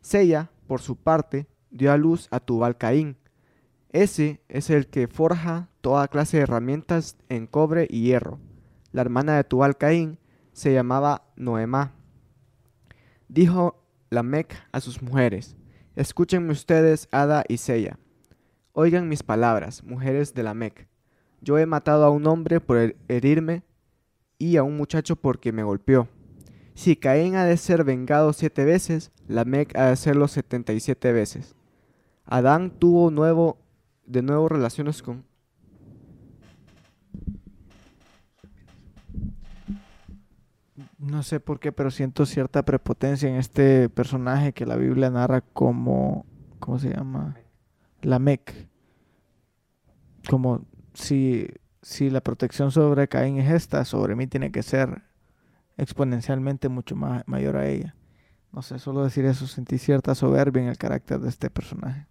[0.01, 3.19] Sella, por su parte, dio a luz a Tubal Caín.
[3.91, 8.41] Ese es el que forja toda clase de herramientas en cobre y hierro.
[8.93, 10.19] La hermana de Tubal Caín
[10.55, 11.93] se llamaba Noemá.
[13.29, 15.59] Dijo Lamec a sus mujeres,
[15.97, 18.01] Escúchenme ustedes, Ada y Sella.
[18.73, 20.89] Oigan mis palabras, mujeres de Lamec.
[21.41, 23.63] Yo he matado a un hombre por herirme
[24.37, 26.09] y a un muchacho porque me golpeó.
[26.75, 31.13] Si Caín ha de ser vengado siete veces, Lamec ha de serlo setenta y siete
[31.13, 31.55] veces.
[32.25, 33.59] Adán tuvo nuevo,
[34.05, 35.25] de nuevo relaciones con...
[41.05, 45.43] No sé por qué, pero siento cierta prepotencia en este personaje que la Biblia narra
[45.43, 46.25] como...
[46.61, 47.37] ¿Cómo se llama?
[48.01, 48.71] Lamec.
[50.31, 51.47] Como si,
[51.83, 55.03] si la protección sobre Caín es esta, sobre mí tiene que ser
[55.77, 57.95] exponencialmente mucho más, mayor a ella.
[58.51, 62.07] No sé, solo decir eso, sentí cierta soberbia en el carácter de este personaje.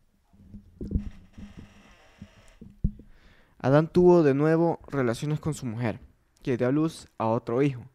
[3.57, 5.99] Adán tuvo de nuevo relaciones con su mujer,
[6.43, 7.85] que dio a luz a otro hijo,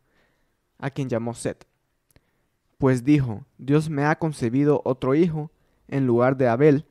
[0.79, 1.67] a quien llamó Set.
[2.79, 5.51] Pues dijo, Dios me ha concebido otro hijo
[5.89, 6.87] en lugar de Abel,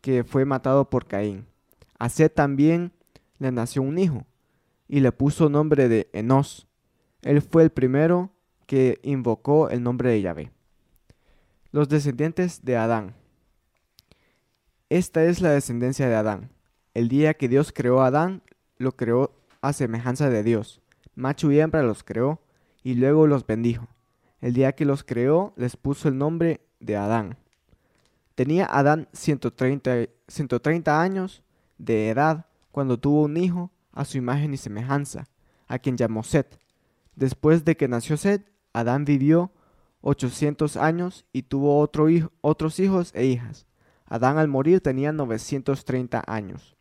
[0.00, 1.46] que fue matado por Caín.
[1.98, 2.92] A Set también
[3.38, 4.26] le nació un hijo,
[4.88, 6.66] y le puso nombre de Enos.
[7.22, 8.30] Él fue el primero
[8.66, 10.50] que invocó el nombre de Yahvé.
[11.72, 13.14] Los descendientes de Adán.
[14.88, 16.50] Esta es la descendencia de Adán.
[16.94, 18.42] El día que Dios creó a Adán,
[18.76, 20.80] lo creó a semejanza de Dios.
[21.14, 22.40] Macho y hembra los creó
[22.82, 23.88] y luego los bendijo.
[24.40, 27.36] El día que los creó, les puso el nombre de Adán.
[28.34, 31.42] Tenía Adán 130, 130 años
[31.78, 35.26] de edad cuando tuvo un hijo a su imagen y semejanza,
[35.66, 36.58] a quien llamó Set.
[37.16, 39.52] Después de que nació Set, Adán vivió
[40.02, 42.06] 800 años y tuvo otro
[42.40, 43.66] otros hijos e hijas.
[44.06, 46.76] Adán al morir tenía 930 años.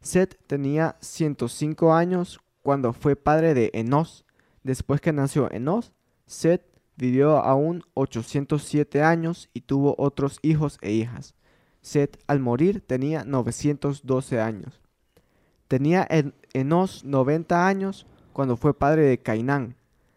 [0.00, 4.24] Set tenía 105 años cuando fue padre de Enos.
[4.62, 5.92] Después que nació Enos,
[6.26, 6.64] Set
[6.96, 11.34] vivió aún 807 años y tuvo otros hijos e hijas.
[11.80, 14.80] Set al morir tenía 912 años.
[15.68, 16.06] Tenía
[16.52, 19.76] Enos 90 años cuando fue padre de Cainán.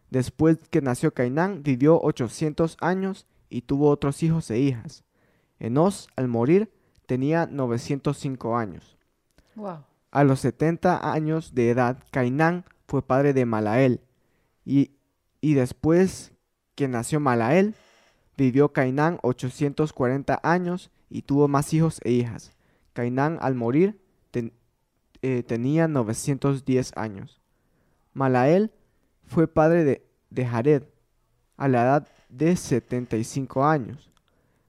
[0.10, 5.04] Después que nació Cainán, vivió 800 años y tuvo otros hijos e hijas.
[5.60, 6.72] Enos, al morir,
[7.06, 8.98] tenía 905 años.
[10.12, 14.02] A los 70 años de edad, Cainán fue padre de Malael.
[14.66, 14.92] Y,
[15.42, 16.34] y después
[16.76, 17.76] que nació Malael,
[18.38, 22.52] vivió Cainán 840 años y tuvo más hijos e hijas.
[22.94, 24.00] Cainán, al morir,
[25.22, 27.42] eh, tenía 910 años.
[28.14, 28.72] Malael
[29.24, 30.84] fue padre de, de Jared
[31.58, 34.12] a la edad de 75 años.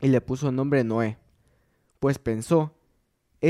[0.00, 1.18] y le puso el nombre Noé,
[2.00, 2.74] pues pensó,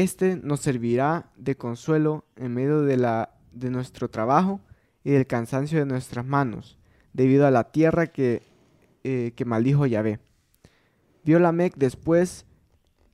[0.03, 4.61] este nos servirá de consuelo en medio de, la, de nuestro trabajo
[5.05, 6.79] y del cansancio de nuestras manos,
[7.13, 8.43] debido a la tierra que,
[9.05, 10.19] eh, que maldijo Yahvé.
[11.25, 12.45] Vio Lamec después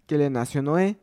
[0.07, 0.99] que le nació Noé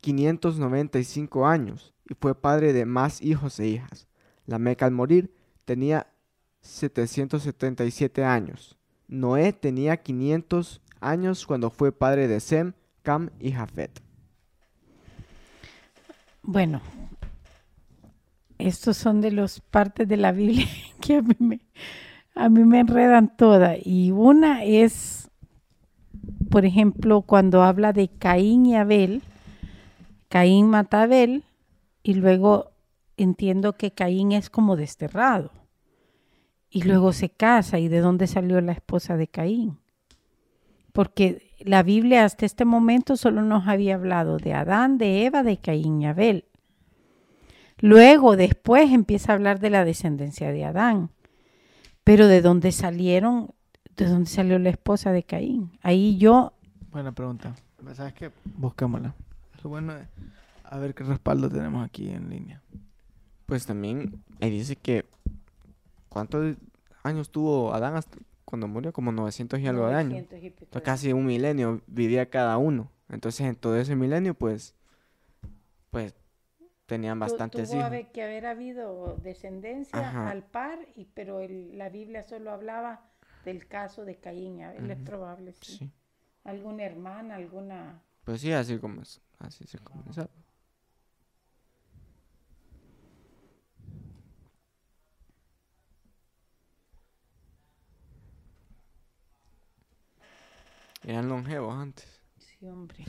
[0.00, 4.06] 595 años y fue padre de más hijos e hijas.
[4.46, 6.06] Lamec al morir tenía
[6.60, 8.78] 777 años.
[9.08, 14.09] Noé tenía 500 años cuando fue padre de Sem, Cam y Jafet.
[16.42, 16.80] Bueno,
[18.58, 20.66] estos son de las partes de la Biblia
[21.00, 21.60] que a mí me,
[22.34, 23.78] a mí me enredan todas.
[23.84, 25.30] Y una es,
[26.50, 29.22] por ejemplo, cuando habla de Caín y Abel.
[30.28, 31.44] Caín mata a Abel
[32.02, 32.70] y luego
[33.16, 35.50] entiendo que Caín es como desterrado.
[36.70, 37.78] Y luego se casa.
[37.78, 39.78] ¿Y de dónde salió la esposa de Caín?
[40.92, 45.58] Porque la Biblia hasta este momento solo nos había hablado de Adán, de Eva, de
[45.58, 46.44] Caín y Abel.
[47.78, 51.10] Luego, después empieza a hablar de la descendencia de Adán.
[52.04, 53.54] Pero ¿de dónde salieron?
[53.96, 55.72] ¿De dónde salió la esposa de Caín?
[55.82, 56.52] Ahí yo...
[56.90, 57.54] Buena pregunta.
[57.94, 58.30] ¿Sabes qué?
[58.44, 59.14] Buscámosla.
[59.62, 60.06] Lo bueno es
[60.64, 62.62] a ver qué respaldo tenemos aquí en línea.
[63.46, 65.04] Pues también ahí dice que
[66.08, 66.56] ¿cuántos
[67.02, 68.18] años tuvo Adán hasta
[68.50, 68.92] cuando murió?
[68.92, 70.10] Como 900 y algo de años.
[70.28, 72.90] 900 y pico Entonces, casi un milenio vivía cada uno.
[73.08, 74.74] Entonces en todo ese milenio pues
[75.90, 76.14] pues
[76.86, 77.86] tenían bastantes tuvo hijos.
[77.86, 80.30] haber- que haber habido descendencia Ajá.
[80.30, 83.08] al par, y, pero el- la Biblia solo hablaba
[83.44, 84.90] del caso de Caín y Abel.
[84.90, 85.04] Es Ujú.
[85.06, 85.76] probable, sí.
[85.78, 85.90] Sí.
[86.44, 88.02] Alguna hermana, alguna...
[88.24, 90.28] Pues sí, así como es- así se comenzó.
[101.04, 102.06] Eran longevos antes.
[102.38, 103.04] Sí, hombre.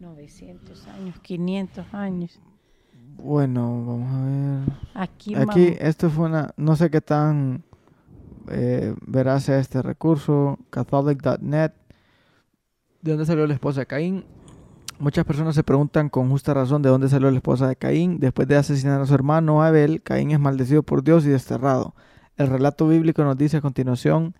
[0.00, 2.38] 900 años, 500 años.
[3.16, 4.78] Bueno, vamos a ver.
[4.94, 6.52] Aquí, Aquí, mam- esto fue una.
[6.56, 7.64] No sé qué tan
[8.48, 10.58] eh, veraz sea este recurso.
[10.70, 11.72] Catholic.net.
[13.02, 14.24] ¿De dónde salió la esposa de Caín?
[14.98, 18.18] Muchas personas se preguntan con justa razón de dónde salió la esposa de Caín.
[18.18, 21.94] Después de asesinar a su hermano Abel, Caín es maldecido por Dios y desterrado.
[22.36, 24.34] El relato bíblico nos dice a continuación,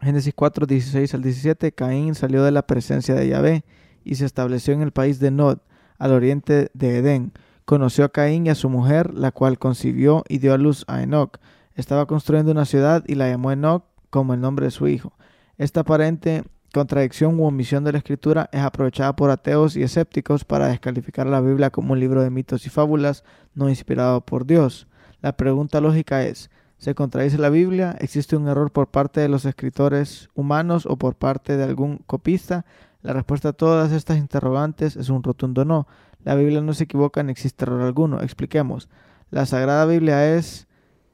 [0.00, 3.64] Génesis 4, 16 al 17, Caín salió de la presencia de Yahvé
[4.04, 5.58] y se estableció en el país de Nod,
[5.98, 7.32] al oriente de Edén.
[7.64, 11.02] Conoció a Caín y a su mujer, la cual concibió y dio a luz a
[11.02, 11.38] Enoc.
[11.74, 15.12] Estaba construyendo una ciudad y la llamó Enoc como el nombre de su hijo.
[15.58, 20.68] Esta aparente contradicción u omisión de la escritura es aprovechada por ateos y escépticos para
[20.68, 23.24] descalificar la Biblia como un libro de mitos y fábulas
[23.54, 24.86] no inspirado por Dios.
[25.20, 27.96] La pregunta lógica es, ¿se contradice la Biblia?
[28.00, 32.64] ¿Existe un error por parte de los escritores humanos o por parte de algún copista?
[33.02, 35.86] La respuesta a todas estas interrogantes es un rotundo no.
[36.24, 38.20] La Biblia no se equivoca ni existe error alguno.
[38.22, 38.88] Expliquemos.
[39.30, 40.66] La Sagrada Biblia es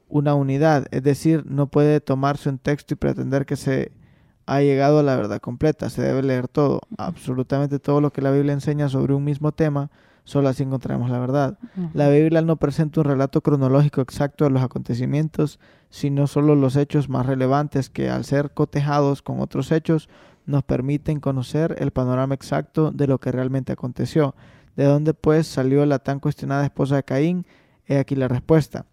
[0.07, 3.91] una unidad, es decir, no puede tomarse un texto y pretender que se
[4.45, 5.89] ha llegado a la verdad completa.
[5.89, 9.89] Se debe leer todo, absolutamente todo lo que la Biblia enseña sobre un mismo tema,
[10.25, 11.57] solo así encontraremos la verdad.
[11.93, 15.59] La Biblia no presenta un relato cronológico exacto de los acontecimientos,
[15.89, 20.09] sino solo los hechos más relevantes que, al ser cotejados con otros hechos,
[20.45, 24.35] nos permiten conocer el panorama exacto de lo que realmente aconteció.
[24.75, 27.45] ¿De dónde pues salió la tan cuestionada esposa de Caín?
[27.87, 28.85] He aquí la respuesta.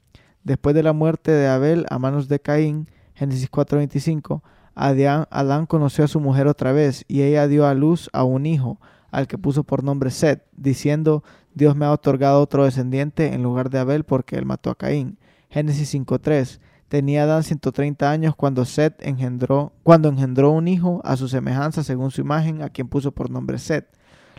[0.45, 4.43] Después de la muerte de Abel a manos de Caín, Génesis 4:25,
[4.75, 8.47] Adán, Adán conoció a su mujer otra vez y ella dio a luz a un
[8.47, 8.81] hijo,
[9.13, 11.23] al que puso por nombre Set, diciendo,
[11.55, 15.19] Dios me ha otorgado otro descendiente en lugar de Abel porque él mató a Caín.
[15.51, 16.61] Génesis 5:3.
[16.89, 22.11] Tenía Adán 130 años cuando Set engendró, cuando engendró un hijo a su semejanza según
[22.11, 23.87] su imagen, a quien puso por nombre Set.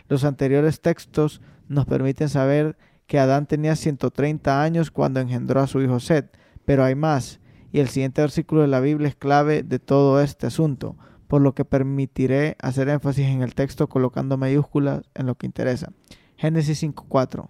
[0.08, 5.80] Los anteriores textos nos permiten saber que Adán tenía 130 años cuando engendró a su
[5.82, 7.40] hijo Set, pero hay más,
[7.72, 10.96] y el siguiente versículo de la Biblia es clave de todo este asunto,
[11.34, 15.90] por lo que permitiré hacer énfasis en el texto colocando mayúsculas en lo que interesa.
[16.36, 17.48] Génesis 5:4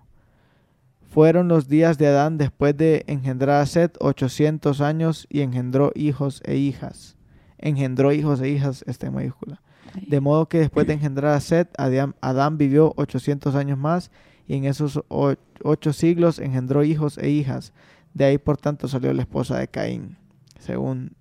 [1.10, 6.40] Fueron los días de Adán después de engendrar a Set 800 años y engendró hijos
[6.46, 7.18] e hijas.
[7.58, 9.60] Engendró hijos e hijas, está en mayúscula.
[10.06, 14.10] De modo que después de engendrar a Set, Adán, vivió 800 años más
[14.48, 17.74] y en esos ocho siglos engendró hijos e hijas.
[18.14, 20.16] De ahí, por tanto, salió la esposa de Caín.
[20.58, 21.12] Según,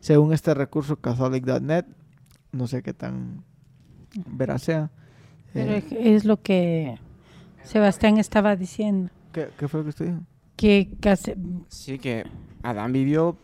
[0.00, 1.84] según este recurso catholic.net,
[2.56, 3.44] no sé qué tan
[4.30, 4.90] veraz sea.
[5.52, 6.98] Pero Eh, es- es lo que
[7.62, 9.10] Sebastián estaba diciendo.
[9.32, 10.20] ¿qué, qué fue lo que usted dijo?
[10.56, 11.34] Que casi,
[11.68, 12.24] Sí, que
[12.62, 13.36] Adán vivió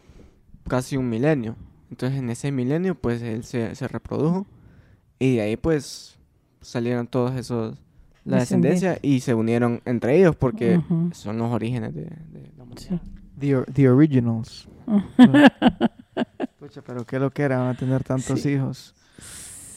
[0.69, 1.57] casi un milenio.
[1.91, 4.47] Entonces en ese milenio pues él se, se reprodujo
[5.19, 6.19] y de ahí pues
[6.63, 7.79] salieron todos esos,
[8.25, 11.11] la descendencia y se unieron entre ellos porque Ujú.
[11.13, 13.01] son los orígenes de, de la humanidad.
[13.03, 13.11] Sí.
[13.39, 14.69] The, or- the Originals.
[16.59, 18.51] Pucha, pero qué lo que era van a tener tantos Sí.
[18.51, 18.95] hijos.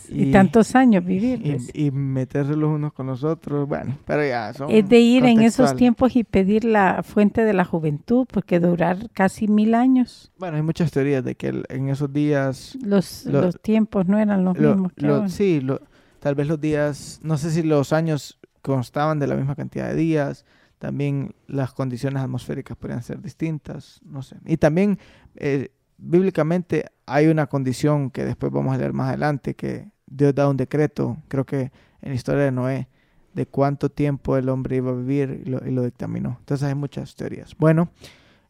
[0.10, 1.70] Y, tantos años y, vivirles.
[1.74, 3.68] y meterse los unos con los otros.
[3.68, 4.70] Bueno, pero ya son.
[4.72, 9.10] Es de ir en esos tiempos y pedir la fuente de la juventud, porque durar
[9.14, 10.32] casi mil años.
[10.38, 12.78] Bueno, hay muchas teorías de que en esos días.
[12.84, 15.30] Los, Lo- los tiempos no eran los lo- mismos que lo- ahora.
[15.30, 15.82] sí, lo-
[16.20, 17.20] tal vez los días.
[17.24, 20.45] No sé si los años constaban de la misma cantidad de días.
[20.80, 24.01] También las condiciones atmosféricas podrían ser distintas.
[24.03, 24.36] No sé.
[24.45, 24.99] Y también,
[25.36, 30.47] eh, bíblicamente, hay una condición que después vamos a leer más adelante: que Dios da
[30.47, 32.88] un decreto, creo que en la historia de Noé,
[33.34, 36.38] de cuánto tiempo el hombre iba a vivir y lo, dictaminó.
[36.39, 37.55] Entonces hay muchas teorías.
[37.57, 37.89] Bueno,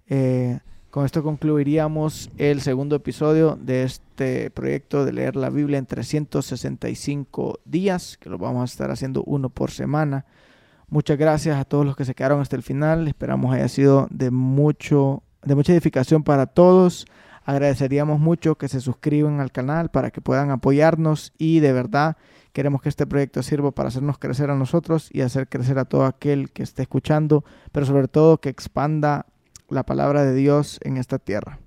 [0.08, 0.60] eh,
[0.92, 7.60] con esto concluiríamos el segundo episodio de este proyecto de leer la Biblia en 365
[7.66, 10.26] días, que lo vamos a estar haciendo uno por semana.
[10.88, 13.08] Muchas gracias a todos los que se quedaron hasta el final.
[13.08, 17.08] Esperamos haya sido de mucho, de mucha edificación para todos.
[17.46, 22.18] Agradeceríamos mucho que se suscriban al canal para que puedan apoyarnos y de verdad
[22.54, 26.06] queremos que este proyecto sirva para hacernos crecer a nosotros y hacer crecer a todo
[26.06, 29.28] aquel que esté escuchando, pero sobre todo que expanda
[29.70, 31.60] la palabra de Dios en esta tierra.